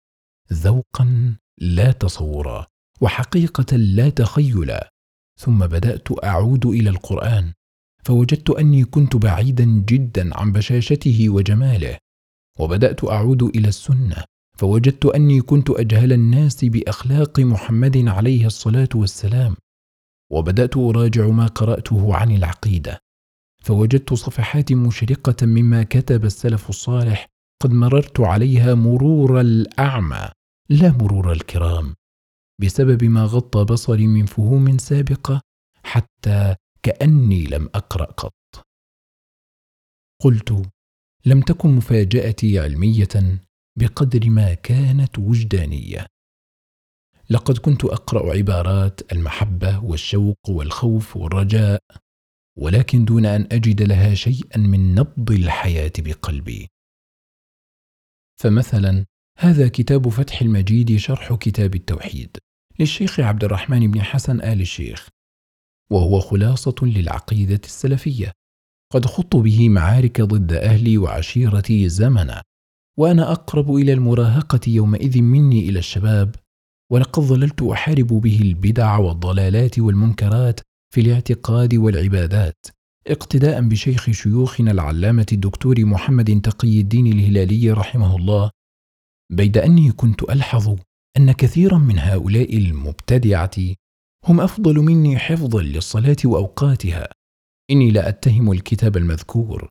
ذوقا 0.53 1.37
لا 1.59 1.93
تصورا 1.93 2.67
وحقيقة 3.01 3.77
لا 3.77 4.09
تخيلا 4.09 4.91
ثم 5.39 5.59
بدأت 5.59 6.25
أعود 6.25 6.67
إلى 6.67 6.91
القرآن 6.91 7.53
فوجدت 8.07 8.51
أني 8.51 8.85
كنت 8.85 9.17
بعيدا 9.17 9.65
جدا 9.65 10.39
عن 10.39 10.53
بشاشته 10.53 11.29
وجماله 11.29 11.99
وبدأت 12.59 13.05
أعود 13.05 13.43
إلى 13.43 13.69
السنة 13.69 14.25
فوجدت 14.59 15.07
أني 15.07 15.41
كنت 15.41 15.71
أجهل 15.71 16.13
الناس 16.13 16.65
بأخلاق 16.65 17.41
محمد 17.41 18.09
عليه 18.09 18.47
الصلاة 18.47 18.89
والسلام 18.95 19.57
وبدأت 20.33 20.77
أراجع 20.77 21.27
ما 21.27 21.47
قرأته 21.47 22.15
عن 22.15 22.31
العقيدة. 22.31 22.99
فوجدت 23.63 24.15
صفحات 24.15 24.73
مشرقة 24.73 25.47
مما 25.47 25.83
كتب 25.83 26.25
السلف 26.25 26.69
الصالح 26.69 27.27
قد 27.63 27.73
مررت 27.73 28.21
عليها 28.21 28.75
مرور 28.75 29.41
الأعمى 29.41 30.29
لا 30.69 30.93
مرور 30.93 31.33
الكرام 31.33 31.95
بسبب 32.63 33.05
ما 33.05 33.25
غطى 33.25 33.65
بصري 33.65 34.07
من 34.07 34.27
فهوم 34.27 34.79
سابقة 34.79 35.41
حتى 35.83 36.57
كأني 36.87 37.45
لم 37.45 37.69
أقرأ 37.75 38.05
قط. 38.05 38.67
قلت 40.23 40.71
لم 41.27 41.41
تكن 41.41 41.69
مفاجأتي 41.69 42.59
علمية 42.59 43.41
بقدر 43.79 44.31
ما 44.31 44.55
كانت 44.55 45.19
وجدانية. 45.19 46.07
لقد 47.31 47.59
كنت 47.59 47.85
أقرأ 47.85 48.37
عبارات 48.37 49.13
المحبة 49.13 49.85
والشوق 49.85 50.39
والخوف 50.49 51.17
والرجاء 51.17 51.83
ولكن 52.59 53.05
دون 53.05 53.27
أن 53.27 53.49
أجد 53.53 53.83
لها 53.83 54.15
شيئا 54.15 54.59
من 54.59 54.95
نبض 54.95 55.31
الحياة 55.31 55.93
بقلبي. 55.99 56.69
فمثلا 58.41 59.05
هذا 59.39 59.69
كتاب 59.69 60.09
فتح 60.09 60.41
المجيد 60.41 60.97
شرح 60.97 61.35
كتاب 61.35 61.75
التوحيد 61.75 62.37
للشيخ 62.81 63.21
عبد 63.21 63.45
الرحمن 63.45 63.91
بن 63.91 64.03
حسن 64.03 64.41
آل 64.41 64.61
الشيخ. 64.61 65.16
وهو 65.91 66.21
خلاصة 66.21 66.75
للعقيدة 66.83 67.61
السلفية. 67.65 68.33
قد 68.93 69.07
خضت 69.07 69.37
به 69.37 69.69
معارك 69.69 70.21
ضد 70.21 70.53
أهلي 70.53 70.99
وعشيرتي 70.99 71.89
زمنا 71.89 72.43
وأنا 72.99 73.33
أقرب 73.33 73.75
إلى 73.75 73.93
المراهقة 73.93 74.61
يومئذ 74.69 75.23
مني 75.23 75.69
إلى 75.69 75.79
الشباب 75.79 76.35
ولقد 76.93 77.23
ظللت 77.23 77.63
أحارب 77.63 78.07
به 78.07 78.41
البدع 78.43 78.97
والضلالات 78.97 79.79
والمنكرات 79.79 80.61
في 80.95 81.01
الاعتقاد 81.01 81.75
والعبادات. 81.75 82.67
اقتداء 83.07 83.61
بشيخ 83.69 84.11
شيوخنا 84.11 84.71
العلامة 84.71 85.27
الدكتور 85.33 85.85
محمد 85.85 86.41
تقي 86.41 86.81
الدين 86.81 87.07
الهلالي 87.07 87.71
رحمه 87.71 88.17
الله. 88.17 88.51
بيد 89.33 89.59
أني 89.59 89.93
كنت 89.93 90.23
ألحظ 90.23 90.77
أن 91.17 91.33
كثيرا 91.33 91.79
من 91.79 91.99
هؤلاء 91.99 92.57
المبتدعة 92.57 93.57
هم 94.29 94.41
أفضل 94.41 94.75
مني 94.75 95.19
حفظا 95.19 95.63
للصلاة 95.63 96.17
وأوقاتها. 96.25 97.09
إني 97.71 97.91
لا 97.91 98.09
أتهم 98.09 98.53
الكتاب 98.53 98.97
المذكور 98.97 99.69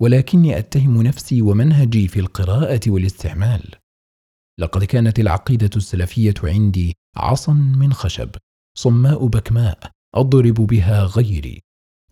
ولكني 0.00 0.58
أتهم 0.58 1.02
نفسي 1.02 1.42
ومنهجي 1.42 2.08
في 2.08 2.20
القراءة 2.20 2.80
والاستعمال. 2.86 3.74
لقد 4.60 4.84
كانت 4.84 5.20
العقيدة 5.20 5.70
السلفية 5.76 6.34
عندي 6.44 6.94
عصا 7.16 7.52
من 7.52 7.92
خشب 7.92 8.30
صماء 8.78 9.26
بكماء 9.26 9.90
أضرب 10.14 10.54
بها 10.54 11.04
غيري. 11.04 11.60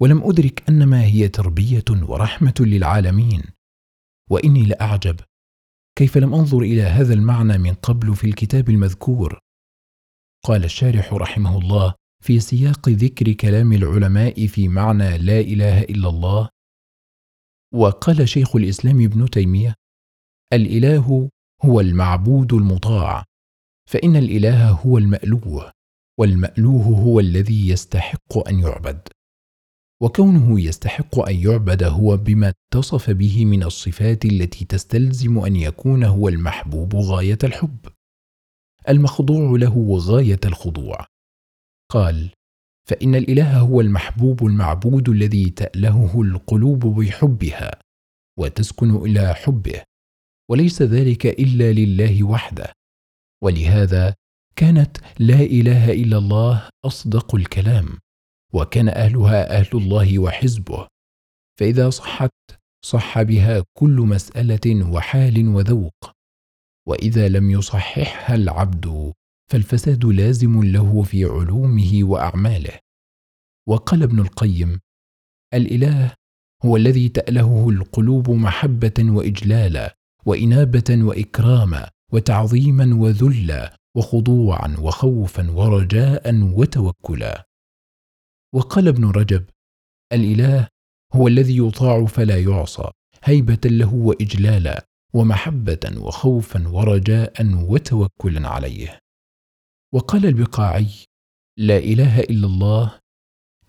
ولم 0.01 0.23
أدرك 0.23 0.69
انما 0.69 1.05
هي 1.05 1.29
تربية 1.29 1.85
ورحمة 1.91 2.55
للعالمين. 2.61 3.43
وإني 4.31 4.63
لأعجب. 4.63 5.21
كيف 5.99 6.19
لم 6.19 6.35
أنظر 6.35 6.59
إلى 6.59 6.83
هذا 6.83 7.15
المعنى 7.15 7.59
من 7.59 7.75
قبل 7.75 8.17
في 8.17 8.25
الكتاب 8.25 8.69
المذكور؟ 8.69 9.39
قال 10.45 10.65
الشارح 10.65 11.15
رحمه 11.15 11.59
الله 11.59 11.95
في 12.25 12.41
سياق 12.41 12.89
ذكر 12.89 13.33
كلام 13.33 13.73
العلماء 13.73 14.47
في 14.47 14.69
معنى 14.69 15.19
لا 15.19 15.41
إله 15.41 15.83
إلا 15.83 16.09
الله. 16.09 16.49
وقال 17.75 18.29
شيخ 18.29 18.57
الإسلام 18.57 19.05
ابن 19.05 19.31
تيمية 19.31 19.75
الإله 20.53 21.29
هو 21.65 21.81
المعبود 21.81 22.53
المطاع 22.53 23.25
فإن 23.91 24.17
الإله 24.17 24.71
هو 24.71 24.99
المألوه 24.99 25.73
والمألوه 26.19 26.83
هو 26.85 27.21
الذي 27.21 27.69
يستحق 27.69 28.49
أن 28.49 28.59
يعبد. 28.59 29.09
وكونه 30.03 30.61
يستحق 30.61 31.29
أن 31.29 31.37
يعبد 31.37 31.83
هو 31.83 32.17
بما 32.17 32.53
اتصف 32.75 33.11
به 33.11 33.45
من 33.45 33.63
الصفات 33.63 34.25
التي 34.25 34.65
تستلزم 34.65 35.39
أن 35.39 35.57
يكون 35.57 36.05
هو 36.05 36.29
المحبوب 36.29 36.97
غاية 36.97 37.39
الحب. 37.45 37.79
المخضوع 38.89 39.59
له 39.59 39.99
غاية 39.99 40.41
الخضوع. 40.45 41.07
قال 41.93 42.31
فإن 42.89 43.15
الإله 43.15 43.59
هو 43.61 43.81
المحبوب 43.81 44.47
المعبود 44.47 45.09
الذي 45.09 45.51
تألهه 45.51 46.23
القلوب 46.23 46.79
بحبها 46.79 47.71
وتسكن 48.39 48.97
إلى 48.97 49.35
حبه 49.35 49.83
وليس 50.51 50.83
ذلك 50.83 51.27
إلا 51.27 51.73
لله 51.73 52.25
وحده. 52.25 52.73
ولهذا 53.43 54.15
كانت 54.57 54.97
لا 55.19 55.41
إله 55.41 55.93
إلا 55.93 56.19
الله 56.19 56.69
أصدق 56.85 57.35
الكلام 57.35 57.99
وكان 58.55 58.89
أهلها 58.89 59.59
أهل 59.59 59.71
الله 59.75 60.19
وحزبه. 60.19 60.89
فإذا 61.61 61.91
صحت 61.91 62.31
صح 62.85 63.23
بها 63.23 63.65
كل 63.79 63.97
مسألة 64.01 64.91
وحال 64.91 65.49
وذوق. 65.49 66.18
وإذا 66.89 67.29
لم 67.29 67.51
يصححها 67.51 68.35
العبد 68.35 69.13
فالفساد 69.51 70.05
لازم 70.05 70.63
له 70.65 71.03
في 71.03 71.25
علومه 71.25 72.01
وأعماله. 72.03 72.79
وقال 73.69 74.03
ابن 74.03 74.19
القيم 74.19 74.81
الإله 75.55 76.15
هو 76.65 76.77
الذي 76.77 77.09
تألهه 77.09 77.69
القلوب 77.71 78.31
محبة 78.31 78.95
واجلالا 79.01 79.97
وإنابة 80.27 80.85
واكراما 80.91 81.91
وتعظيما 82.13 82.95
وذلا 82.95 83.77
وخضوعا 83.97 84.77
وخوفا 84.79 85.51
ورجاء 85.51 86.43
وتوكلا. 86.43 87.45
وقال 88.55 88.89
ابن 88.89 89.05
رجب 89.11 89.45
الإله 90.13 90.69
هو 91.13 91.29
الذي 91.29 91.59
يطاع 91.59 92.05
فلا 92.05 92.39
يعصى 92.39 92.91
هيبة 93.25 93.61
له 93.65 93.95
وإجلالا 93.95 94.87
ومحبة 95.19 95.95
وخوفا 95.97 96.69
ورجاء 96.69 97.55
وتوكلا 97.55 98.49
عليه. 98.49 98.99
وقال 99.95 100.27
البقاعي 100.27 100.89
لا 101.59 101.79
إله 101.79 102.21
إلا 102.21 102.47
الله. 102.47 102.99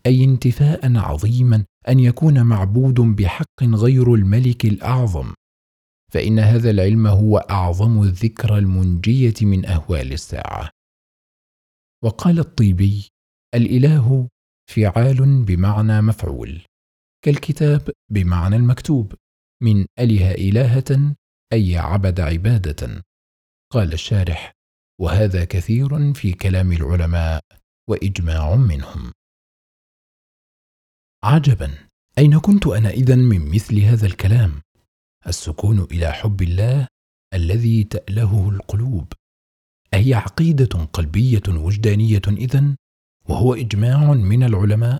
أي 0.06 0.24
انتفاء 0.24 0.98
عظيما 0.98 1.66
أن 1.88 2.00
يكون 2.00 2.44
معبود 2.44 3.00
بحق 3.02 3.64
غير 3.64 4.14
الملك 4.14 4.66
الأعظم. 4.66 5.34
فإن 6.14 6.40
هذا 6.40 6.70
العلم 6.70 7.08
هو 7.08 7.38
أعظم 7.38 8.02
الذكرى 8.02 8.58
المنجية 8.58 9.34
من 9.42 9.66
أهوال 9.66 10.14
الساعة. 10.14 10.70
وقال 12.04 12.40
الطيبي 12.40 13.08
الإله 13.56 14.28
فعال 14.70 15.44
بمعنى 15.46 16.02
مفعول 16.02 16.62
كالكتاب 17.26 17.92
بمعنى 18.12 18.56
المكتوب 18.56 19.14
من 19.64 19.86
أله 20.00 20.32
إلهة 20.32 21.16
أي 21.54 21.78
عبد 21.78 22.20
عبادة؟ 22.20 23.04
قال 23.72 23.94
الشارح 23.94 24.52
وهذا 25.02 25.46
كثير 25.46 26.14
في 26.14 26.34
كلام 26.34 26.72
العلماء 26.72 27.42
وإجماع 27.90 28.56
منهم. 28.56 29.12
عجبا. 31.24 31.90
أين 32.18 32.40
كنت 32.40 32.68
أنا 32.68 32.90
اذا 32.90 33.16
من 33.16 33.52
مثل 33.56 33.80
هذا 33.80 34.06
الكلام؟ 34.06 34.62
السكون 35.28 35.80
إلى 35.80 36.12
حب 36.12 36.42
الله 36.42 36.88
الذي 37.34 37.84
تالهه 37.84 38.50
القلوب. 38.50 39.14
أهي 39.94 40.14
عقيدة 40.14 40.86
قلبية 40.86 41.44
وجدانية 41.48 42.22
اذن 42.28 42.76
وهو 43.30 43.54
إجماع 43.54 44.14
من 44.14 44.44
العلماء؟ 44.44 45.00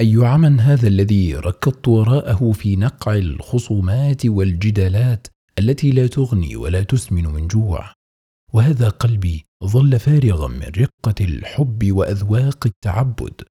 أي 0.00 0.16
عمى 0.16 0.62
هذا 0.62 0.88
الذي 0.88 1.34
ركضت 1.34 1.88
وراءه 1.88 2.52
في 2.52 2.76
نقع 2.76 3.14
الخصومات 3.14 4.26
والجدالات 4.26 5.26
التي 5.58 5.90
لا 5.90 6.06
تغني 6.06 6.56
ولا 6.56 6.82
تسمن 6.82 7.26
من 7.26 7.48
جوع؟ 7.48 7.92
وهذا 8.52 8.88
قلبي 8.88 9.44
ظل 9.64 9.98
فارغا 9.98 10.48
من 10.48 10.72
رقة 10.78 11.14
الحب 11.20 11.92
وأذواق 11.92 12.66
التعبد. 12.66 13.42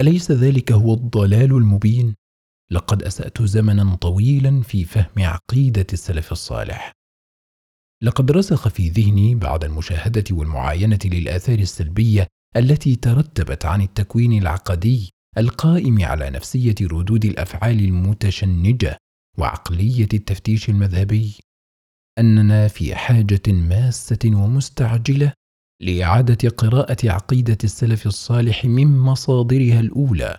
أليس 0.00 0.32
ذلك 0.32 0.72
هو 0.72 0.94
الضلال 0.94 1.52
المبين؟ 1.52 2.14
لقد 2.70 3.02
أسأت 3.02 3.42
زمنا 3.42 3.94
طويلا 3.94 4.62
في 4.62 4.84
فهم 4.84 5.18
عقيدة 5.18 5.86
السلف 5.92 6.32
الصالح. 6.32 6.92
لقد 8.02 8.30
رسخ 8.30 8.68
في 8.68 8.88
ذهني 8.88 9.34
بعد 9.34 9.64
المشاهدة 9.64 10.24
والمعاينة 10.30 10.98
للآثار 11.04 11.58
السلبية 11.58 12.26
التي 12.56 12.96
ترتبت 12.96 13.66
عن 13.66 13.82
التكوين 13.82 14.32
العقدي 14.32 15.12
القائم 15.38 16.04
على 16.04 16.30
نفسية 16.30 16.74
ردود 16.82 17.24
الأفعال 17.24 17.84
المتشنجة 17.84 18.96
وعقلية 19.38 20.08
التفتيش 20.14 20.68
المذهبي 20.68 21.34
أننا 22.18 22.68
في 22.68 22.94
حاجة 22.94 23.42
ماسة 23.48 24.18
ومستعجلة 24.24 25.32
لإعادة 25.82 26.48
قراءة 26.48 27.10
عقيدة 27.10 27.58
السلف 27.64 28.06
الصالح 28.06 28.64
من 28.64 28.98
مصادرها 28.98 29.80
الأولى 29.80 30.38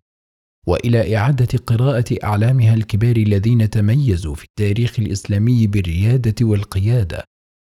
وإلى 0.68 1.18
إعادة 1.18 1.58
قراءة 1.68 2.06
أعلامها 2.24 2.74
الكبار 2.74 3.16
الذين 3.16 3.70
تميزوا 3.70 4.36
في 4.36 4.44
التاريخ 4.44 5.00
الإسلامي 5.00 5.68
بالريادة 5.68 6.46
والقيادة 6.46 7.24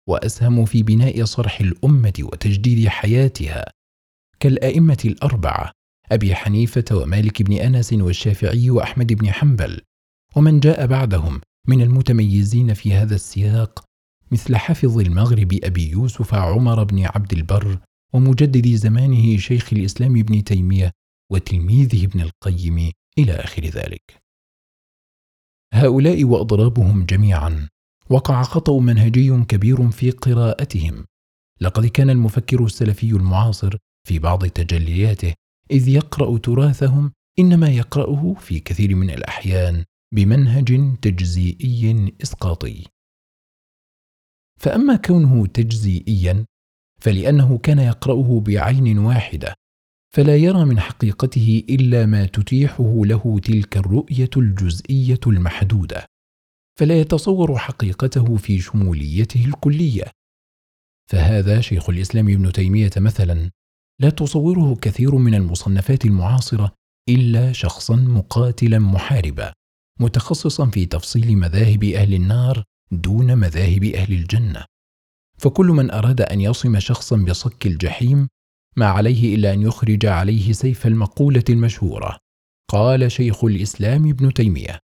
واسهموا 0.09 0.67
في 0.67 0.83
بناء 0.83 1.25
صرح 1.25 1.61
الأمة 1.61 2.13
وتجديد 2.21 2.89
حياتها 2.89 3.71
كالأئمة 4.41 4.99
الأربعة 5.05 5.78
أبي 6.13 6.35
حنيفة 6.35 6.85
ومالك 6.93 7.43
بن 7.43 7.53
أنس 7.53 7.93
والشافعي 7.93 8.71
وأحمد 8.71 9.13
بن 9.13 9.33
حنبل 9.33 9.81
ومن 10.37 10.61
جاء 10.61 10.87
بعدهم 10.87 11.41
من 11.69 11.83
المتميزين 11.83 12.75
في 12.75 12.93
هذا 12.95 13.15
السياق 13.15 13.85
مثل 14.31 14.57
حافظ 14.57 14.99
المغرب 14.99 15.59
أبي 15.65 15.91
يوسف 15.91 16.35
عمر 16.35 16.85
بن 16.85 17.05
عبد 17.05 17.33
البر 17.33 17.79
ومجدد 18.13 18.75
زمانه 18.75 19.37
شيخ 19.37 19.73
الإسلام 19.73 20.17
ابن 20.17 20.45
تيمية 20.45 20.91
وتلميذه 21.33 22.05
ابن 22.05 22.21
القيم 22.21 22.93
إلى 23.19 23.33
آخر 23.33 23.65
ذلك. 23.65 24.23
هؤلاء 25.75 26.25
وأضرابهم 26.25 27.05
جميعا 27.05 27.69
وقع 28.11 28.43
خطأ 28.43 28.81
منهجي 28.81 29.45
كبير 29.45 29.91
في 29.91 30.11
قراءتهم. 30.11 31.05
لقد 31.61 31.87
كان 31.87 32.11
المفكر 32.11 32.65
السلفي 32.65 33.11
المعاصر 33.11 33.77
في 34.09 34.19
بعض 34.19 34.47
تجلياته 34.47 35.35
إذ 35.71 35.89
يقرأ 35.89 36.39
تراثهم 36.39 37.13
إنما 37.39 37.69
يقرأه 37.69 38.35
في 38.35 38.61
كثير 38.61 38.95
من 38.95 39.11
الأحيان 39.11 39.85
بمنهج 40.15 40.99
تجزيئي 41.03 42.13
إسقاطي. 42.23 42.87
فأما 44.61 44.97
كونه 44.97 45.47
تجزيئيا 45.47 46.45
فلأنه 47.01 47.59
كان 47.59 47.79
يقرأه 47.79 48.41
بعين 48.41 48.99
واحدة 48.99 49.55
فلا 50.15 50.37
يرى 50.37 50.65
من 50.65 50.81
حقيقته 50.81 51.65
إلا 51.71 52.07
ما 52.07 52.27
تتيحه 52.27 53.05
له 53.05 53.39
تلك 53.39 53.77
الرؤية 53.77 54.31
الجزئية 54.37 55.21
المحدودة 55.27 56.07
فلا 56.79 57.01
يتصور 57.01 57.59
حقيقته 57.59 58.37
في 58.37 58.61
شموليته 58.61 59.45
الكلية. 59.45 60.05
فهذا 61.11 61.61
شيخ 61.61 61.91
الإسلام 61.91 62.29
ابن 62.29 62.53
تيمية 62.53 62.91
مثلا 62.97 63.51
لا 64.01 64.11
تصوره 64.11 64.77
كثير 64.83 65.15
من 65.15 65.35
المصنفات 65.35 66.05
المعاصرة 66.05 66.73
إلا 67.09 67.53
شخصا 67.53 67.97
مقاتلا 67.97 68.79
محاربا 68.79 69.53
متخصصا 70.01 70.67
في 70.67 70.87
تفصيل 70.87 71.37
مذاهب 71.37 71.85
أهل 71.85 72.15
النار 72.15 72.65
دون 72.93 73.39
مذاهب 73.39 73.85
أهل 73.85 74.13
الجنة. 74.13 74.65
فكل 75.39 75.67
من 75.67 75.91
أراد 75.91 76.21
أن 76.21 76.41
يصم 76.41 76.79
شخصا 76.79 77.17
بصك 77.17 77.67
الجحيم 77.67 78.29
ما 78.77 78.87
عليه 78.87 79.35
إلا 79.35 79.53
أن 79.53 79.63
يخرج 79.63 80.07
عليه 80.07 80.53
سيف 80.53 80.87
المقولة 80.87 81.45
المشهورة. 81.51 82.19
قال 82.71 83.13
شيخ 83.13 83.45
الإسلام 83.45 84.09
ابن 84.09 84.33
تيمية. 84.33 84.79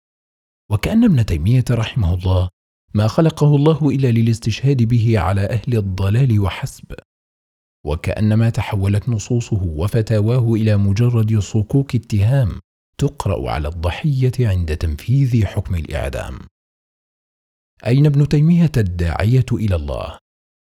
وكأن 0.71 1.03
ابن 1.03 1.25
تيمية 1.25 1.65
رحمه 1.71 2.13
الله 2.13 2.49
ما 2.93 3.07
خلقه 3.07 3.55
الله 3.55 3.89
إلا 3.89 4.07
للاستشهاد 4.07 4.83
به 4.83 5.19
على 5.19 5.41
أهل 5.41 5.77
الضلال 5.77 6.39
وحسب. 6.39 6.93
وكأنما 7.85 8.49
تحولت 8.49 9.09
نصوصه 9.09 9.63
وفتاواه 9.63 10.53
إلى 10.53 10.77
مجرد 10.77 11.39
صكوك 11.39 11.95
اتهام 11.95 12.59
تقرأ 12.97 13.51
على 13.51 13.67
الضحية 13.67 14.31
عند 14.39 14.77
تنفيذ 14.77 15.45
حكم 15.45 15.75
الإعدام. 15.75 16.39
أين 17.85 18.05
ابن 18.05 18.27
تيمية 18.27 18.71
الداعية 18.77 19.45
إلى 19.51 19.75
الله؟ 19.75 20.17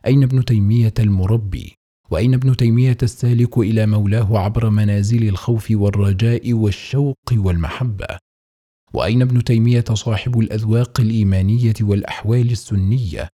أين 0.06 0.24
ابن 0.24 0.46
تيمية 0.46 0.94
المربي؟ 1.00 1.74
وأين 2.12 2.34
ابن 2.34 2.58
تيمية 2.58 2.98
السالك 3.04 3.58
إلى 3.58 3.86
مولاه 3.86 4.40
عبر 4.40 4.70
منازل 4.70 5.30
الخوف 5.30 5.68
والرجاء 5.72 6.54
والشوق 6.54 7.18
والمحبة؟ 7.32 8.08
وأين 8.94 9.22
ابن 9.22 9.44
تيمية 9.44 9.86
صاحب 9.94 10.40
الأذواق 10.40 11.00
الإيمانية 11.00 11.74
والأحوال 11.82 12.52
السنية؟ 12.52 13.30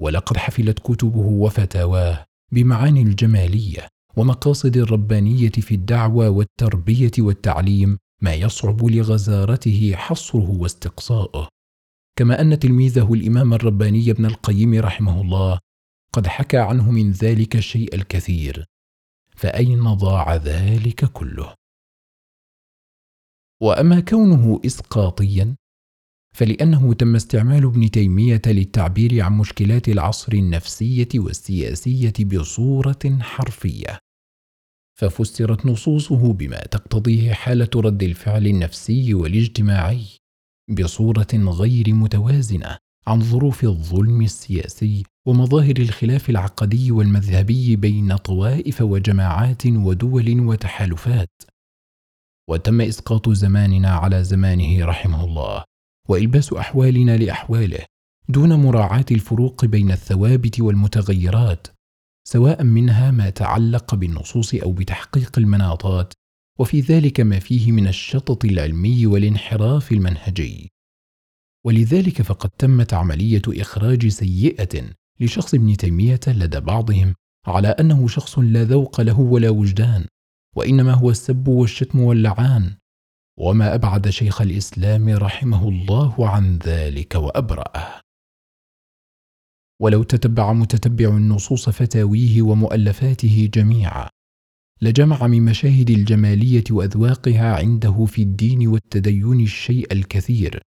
ولقد 0.00 0.36
حفلت 0.36 0.78
كتبه 0.78 1.26
وفتاواه 1.26 2.24
بمعاني 2.52 3.02
الجمالية 3.02 3.88
ومقاصد 4.16 4.76
الربانية 4.76 5.50
في 5.50 5.74
الدعوة 5.74 6.28
والتربية 6.28 7.10
والتعليم 7.18 7.98
ما 8.20 8.34
يصعب 8.34 8.84
لغزارته 8.84 9.92
حصره 9.96 10.50
واستقصاؤه 10.50 11.48
كما 12.18 12.40
أن 12.40 12.58
تلميذه 12.58 13.14
الإمام 13.14 13.54
الرباني 13.54 14.10
ابن 14.10 14.26
القيم 14.26 14.74
رحمه 14.74 15.20
الله 15.20 15.58
قد 16.12 16.26
حكى 16.26 16.58
عنه 16.58 16.90
من 16.90 17.10
ذلك 17.10 17.56
الشيء 17.56 17.94
الكثير 17.94 18.64
فأين 19.36 19.94
ضاع 19.94 20.36
ذلك 20.36 21.04
كله؟ 21.04 21.54
وأما 23.62 24.00
كونه 24.00 24.60
إسقاطيا 24.66 25.56
فلأنه 26.36 26.94
تم 26.94 27.16
استعمال 27.16 27.64
ابن 27.64 27.90
تيمية 27.90 28.42
للتعبير 28.46 29.20
عن 29.20 29.32
مشكلات 29.32 29.88
العصر 29.88 30.32
النفسية 30.32 31.08
والسياسية 31.14 32.12
بصورة 32.20 33.18
حرفية. 33.20 33.98
ففسرت 34.98 35.66
نصوصه 35.66 36.32
بما 36.32 36.60
تقتضيه 36.60 37.32
حالة 37.32 37.70
رد 37.76 38.02
الفعل 38.02 38.46
النفسي 38.46 39.14
والاجتماعي 39.14 40.04
بصورة 40.70 41.28
غير 41.34 41.92
متوازنة 41.92 42.78
عن 43.06 43.20
ظروف 43.20 43.64
الظلم 43.64 44.22
السياسي 44.22 45.02
ومظاهر 45.26 45.74
الخلاف 45.78 46.30
العقدي 46.30 46.92
والمذهبي 46.92 47.76
بين 47.76 48.16
طوائف 48.16 48.82
وجماعات 48.82 49.66
ودول 49.66 50.40
وتحالفات. 50.40 51.42
وتم 52.50 52.80
إسقاط 52.80 53.28
زماننا 53.28 53.90
على 53.90 54.24
زمانه 54.24 54.84
رحمه 54.84 55.24
الله. 55.24 55.64
وإلباس 56.08 56.52
أحوالنا 56.52 57.16
لأحواله 57.16 57.84
دون 58.28 58.52
مراعاة 58.52 59.04
الفروق 59.10 59.64
بين 59.64 59.90
الثوابت 59.90 60.60
والمتغيرات 60.60 61.66
سواء 62.28 62.62
منها 62.62 63.10
ما 63.10 63.30
تعلق 63.30 63.94
بالنصوص 63.94 64.54
أو 64.54 64.72
بتحقيق 64.72 65.38
المناطات 65.38 66.12
وفي 66.58 66.80
ذلك 66.80 67.20
ما 67.20 67.38
فيه 67.38 67.72
من 67.72 67.86
الشطط 67.86 68.44
العلمي 68.44 69.06
والانحراف 69.06 69.92
المنهجي. 69.92 70.68
ولذلك 71.66 72.22
فقد 72.22 72.50
تمت 72.50 72.94
عملية 72.94 73.42
إخراج 73.48 74.08
سيئة 74.08 74.90
لشخص 75.20 75.54
ابن 75.54 75.76
تيمية 75.76 76.20
لدى 76.26 76.60
بعضهم 76.60 77.14
على 77.46 77.68
أنه 77.68 78.08
شخص 78.08 78.38
لا 78.38 78.64
ذوق 78.64 79.00
له 79.00 79.20
ولا 79.20 79.50
وجدان 79.50 80.06
وإنما 80.56 80.92
هو 80.92 81.10
السب 81.10 81.48
والشتم 81.48 82.00
واللعان. 82.00 82.76
وما 83.38 83.74
أبعد 83.74 84.08
شيخ 84.08 84.40
الإسلام 84.40 85.08
رحمه 85.08 85.68
الله 85.68 86.28
عن 86.28 86.58
ذلك 86.58 87.14
وأبرأه. 87.14 88.00
ولو 89.80 90.02
تتبع 90.02 90.52
متتبع 90.52 91.16
النصوص 91.16 91.68
فتاويه 91.68 92.42
ومؤلفاته 92.42 93.50
جميعا 93.54 94.08
لجمع 94.82 95.26
من 95.26 95.44
مشاهد 95.44 95.90
الجمالية 95.90 96.64
وأذواقها 96.70 97.56
عنده 97.56 98.04
في 98.04 98.22
الدين 98.22 98.68
والتدين 98.68 99.40
الشيء 99.40 99.92
الكثير. 99.92 100.62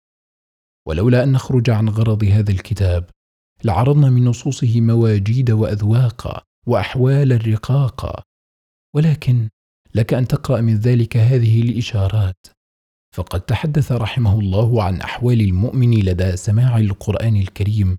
ولولا 0.88 1.24
أن 1.24 1.32
نخرج 1.32 1.70
عن 1.70 1.90
غرض 1.90 2.24
هذا 2.24 2.52
الكتاب 2.52 3.10
لعرضنا 3.64 4.10
من 4.10 4.24
نصوصه 4.26 4.82
مواجيد 4.82 5.52
واذواقا 5.52 6.42
واحوالا 6.68 7.36
رقاقا 7.36 8.24
ولكن 8.96 9.50
لك 9.96 10.14
أن 10.14 10.28
تقرأ 10.28 10.62
من 10.62 10.76
ذلك 10.76 11.18
هذه 11.18 11.62
الإشارات. 11.62 12.48
فقد 13.14 13.42
تحدث 13.42 13.92
رحمه 13.92 14.40
الله 14.40 14.84
عن 14.84 15.02
أحوال 15.02 15.42
المؤمن 15.42 15.94
لدى 15.94 16.38
سماع 16.38 16.78
القرآن 16.78 17.36
الكريم 17.36 17.98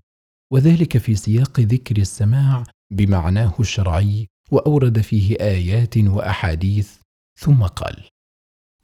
وذلك 0.53 0.97
في 0.97 1.15
سياق 1.15 1.59
ذكر 1.59 1.97
السماع 1.97 2.63
بمعناه 2.91 3.53
الشرعي 3.59 4.27
وأورد 4.51 5.01
فيه 5.01 5.35
آيات 5.39 5.97
وأحاديث 5.97 6.91
ثم 7.39 7.63
قال 7.63 8.03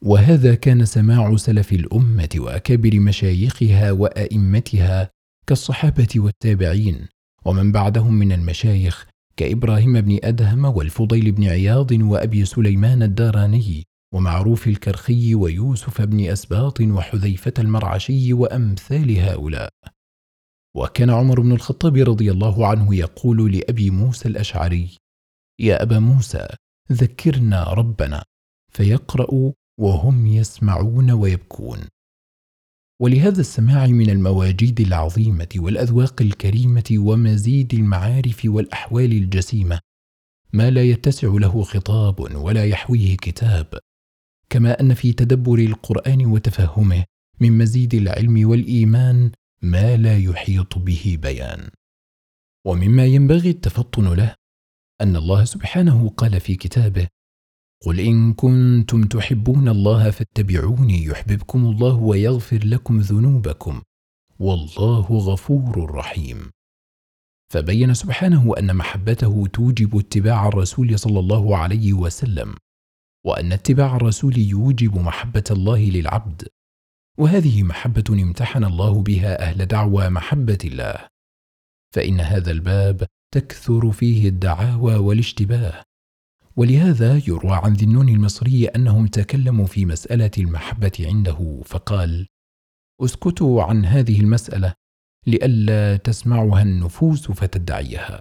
وهذا 0.01 0.55
كان 0.55 0.85
سماع 0.85 1.35
سلف 1.35 1.71
الأمة 1.71 2.29
وأكابر 2.35 2.99
مشايخها 2.99 3.91
وأئمتها 3.91 5.09
كالصحابة 5.47 6.07
والتابعين 6.15 7.07
ومن 7.45 7.71
بعدهم 7.71 8.13
من 8.13 8.31
المشايخ 8.31 9.07
كابراهيم 9.41 10.01
بن 10.01 10.19
أدهم 10.23 10.65
والفضيل 10.65 11.31
بن 11.31 11.43
عياض 11.43 11.91
وأبي 11.91 12.45
سليمان 12.45 13.03
الداراني 13.03 13.83
ومعروف 14.13 14.67
الكرخي 14.67 15.35
ويوسف 15.35 16.01
بن 16.01 16.29
أسباط 16.29 16.81
وحذيفة 16.81 17.53
المرعشي 17.59 18.33
وأمثال 18.33 19.19
هؤلاء. 19.19 19.69
وكان 20.75 21.09
عمر 21.09 21.41
بن 21.41 21.51
الخطاب 21.51 21.97
رضي 21.97 22.31
الله 22.31 22.67
عنه 22.67 22.95
يقول 22.95 23.51
لأبي 23.51 23.89
موسى 23.89 24.27
الأشعري 24.27 24.97
يا 25.59 25.83
أبا 25.83 25.99
موسى 25.99 26.47
ذكرنا 26.91 27.63
ربنا 27.63 28.23
فيقرأ 28.73 29.53
وهم 29.79 30.27
يسمعون 30.27 31.11
ويبكون. 31.11 31.79
ولهذا 33.01 33.39
السماع 33.41 33.87
من 33.87 34.09
المواجيد 34.09 34.81
العظيمة 34.81 35.47
والأذواق 35.55 36.21
الكريمة 36.21 36.83
ومزيد 36.91 37.73
المعارف 37.73 38.41
والأحوال 38.45 39.11
الجسيمة 39.11 39.79
ما 40.53 40.69
لا 40.69 40.83
يتسع 40.83 41.27
له 41.27 41.63
خطاب 41.63 42.19
ولا 42.19 42.65
يحويه 42.65 43.17
كتاب 43.17 43.79
كما 44.49 44.79
أن 44.79 44.93
في 44.93 45.13
تدبر 45.13 45.59
القرآن 45.59 46.25
وتفهمه 46.25 47.03
من 47.39 47.57
مزيد 47.57 47.93
العلم 47.93 48.49
والإيمان 48.49 49.31
ما 49.61 49.97
لا 49.97 50.17
يحيط 50.17 50.77
به 50.77 51.17
بيان. 51.21 51.69
ومما 52.65 53.05
ينبغي 53.05 53.49
التفطن 53.49 54.13
له 54.13 54.35
أن 55.01 55.15
الله 55.15 55.45
سبحانه 55.45 56.09
قال 56.09 56.39
في 56.39 56.55
كتابه 56.55 57.07
قل 57.85 57.99
ان 57.99 58.33
كنتم 58.33 59.03
تحبون 59.03 59.69
الله 59.69 60.11
فاتبعوني 60.11 61.03
يحببكم 61.03 61.65
الله 61.65 61.95
ويغفر 61.95 62.59
لكم 62.65 62.99
ذنوبكم 62.99 63.81
والله 64.39 65.01
غفور 65.01 65.91
رحيم. 65.95 66.51
فبين 67.51 67.93
سبحانه 67.93 68.53
ان 68.59 68.75
محبته 68.75 69.47
توجب 69.53 69.97
اتباع 69.97 70.47
الرسول 70.47 70.99
صلى 70.99 71.19
الله 71.19 71.57
عليه 71.57 71.93
وسلم 71.93 72.55
وان 73.25 73.51
اتباع 73.51 73.95
الرسول 73.95 74.37
يوجب 74.37 74.97
محبه 74.97 75.43
الله 75.51 75.79
للعبد 75.79 76.47
وهذه 77.17 77.63
محبه 77.63 78.03
امتحن 78.09 78.63
الله 78.63 79.01
بها 79.01 79.41
أهل 79.41 79.65
دعوى 79.65 80.09
محبه 80.09 80.57
الله 80.65 81.07
فان 81.95 82.19
هذا 82.19 82.51
الباب 82.51 83.05
تكثر 83.33 83.91
فيه 83.91 84.27
الدعاوى 84.27 84.95
والاشتباه 84.95 85.83
ولهذا 86.55 87.21
يروى 87.27 87.51
عن 87.63 87.73
ذي 87.73 87.85
النون 87.85 88.09
المصري 88.09 88.65
أنهم 88.67 89.07
تكلموا 89.07 89.65
في 89.65 89.85
مسألة 89.85 90.31
المحبة 90.37 90.91
عنده 90.99 91.61
فقال 91.65 92.27
أسكتوا 93.01 93.63
عن 93.63 93.85
هذه 93.85 94.19
المسألة 94.19 94.73
لئلا 95.27 95.97
تسمعها 95.97 96.61
النفوس 96.61 97.31
فتدعيها. 97.31 98.19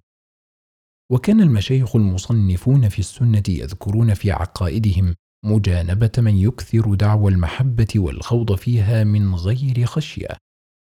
وكان 1.12 1.40
المشايخ 1.40 1.96
المصنفون 1.96 2.88
في 2.88 2.98
السنة 2.98 3.42
يذكرون 3.48 4.14
في 4.14 4.30
عقائدهم 4.30 5.14
مجانبة 5.44 6.12
من 6.18 6.36
يكثر 6.36 6.94
دعوى 6.94 7.32
المحبة 7.32 7.88
والخوض 7.96 8.54
فيها 8.54 9.04
من 9.04 9.34
غير 9.34 9.86
خشية 9.86 10.36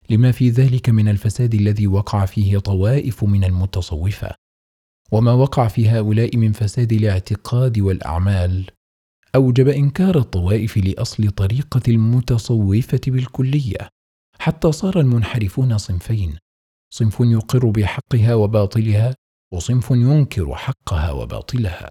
لما 0.09 0.31
في 0.31 0.49
ذلك 0.49 0.89
من 0.89 1.09
الفساد 1.09 1.53
الذي 1.53 1.87
وقع 1.87 2.25
فيه 2.25 2.57
طوائف 2.57 3.23
من 3.23 3.43
المتصوفة. 3.43 4.35
وما 5.13 5.33
وقع 5.33 5.67
في 5.67 5.89
هؤلاء 5.89 6.37
من 6.37 6.51
فساد 6.51 6.93
الاعتقاد 6.93 7.79
والأعمال. 7.79 8.65
أوجب 9.35 9.67
إنكار 9.67 10.17
الطوائف 10.17 10.77
لأصل 10.77 11.31
طريقة 11.31 11.81
المتصوفة 11.87 13.01
بالكلية. 13.07 13.89
حتى 14.39 14.71
صار 14.71 14.99
المنحرفون 14.99 15.77
صنفين. 15.77 16.37
صنف 16.93 17.19
يقر 17.19 17.69
بحقها 17.69 18.35
وباطلها 18.35 19.15
وصنف 19.53 19.91
ينكر 19.91 20.55
حقها 20.55 21.11
وباطلها. 21.11 21.89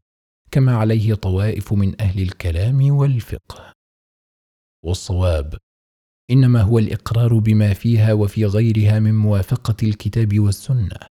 كما 0.51 0.77
عليه 0.77 1.15
طوائف 1.15 1.73
من 1.73 2.01
أهل 2.01 2.23
الكلام 2.23 2.91
والفقه. 2.91 3.73
والصواب 4.85 5.55
إنما 6.31 6.63
هو 6.63 6.79
الإقرار 6.79 7.39
بما 7.39 7.75
فيها 7.75 8.13
وفي 8.13 8.47
غيرها 8.47 8.99
من 8.99 9.15
موافقة 9.15 9.77
الكتاب 9.83 10.39
والسنة. 10.39 11.12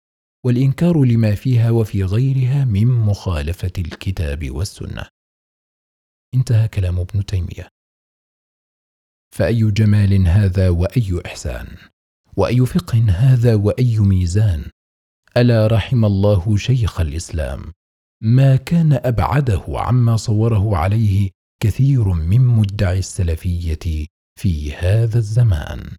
والإنكار 0.44 1.04
لما 1.04 1.34
فيها 1.34 1.70
وفي 1.70 2.04
غيرها 2.04 2.64
من 2.64 2.86
مخالفة 2.86 3.72
الكتاب 3.78 4.50
والسنة. 4.50 5.06
انتهى 6.34 6.68
كلام 6.68 6.98
ابن 6.98 7.26
تيمية. 7.26 7.68
فأي 9.34 9.70
جمال 9.70 10.28
هذا 10.28 10.68
وأي 10.68 11.20
إحسان؟ 11.26 11.76
وأي 12.36 12.66
فقه 12.66 13.10
هذا 13.10 13.54
وأي 13.54 13.98
ميزان؟ 13.98 14.64
ألا 15.36 15.66
رحم 15.66 16.04
الله 16.04 16.56
شيخ 16.56 17.00
الإسلام؟ 17.00 17.72
ما 18.22 18.56
كان 18.56 18.92
أبعده 18.92 19.64
عما 19.68 20.16
صوره 20.16 20.76
عليه 20.76 21.30
كثير 21.62 22.04
من 22.12 22.40
مدعي 22.40 22.98
السلفية 22.98 24.06
في 24.40 24.74
هذا 24.74 25.18
الزمان. 25.18 25.96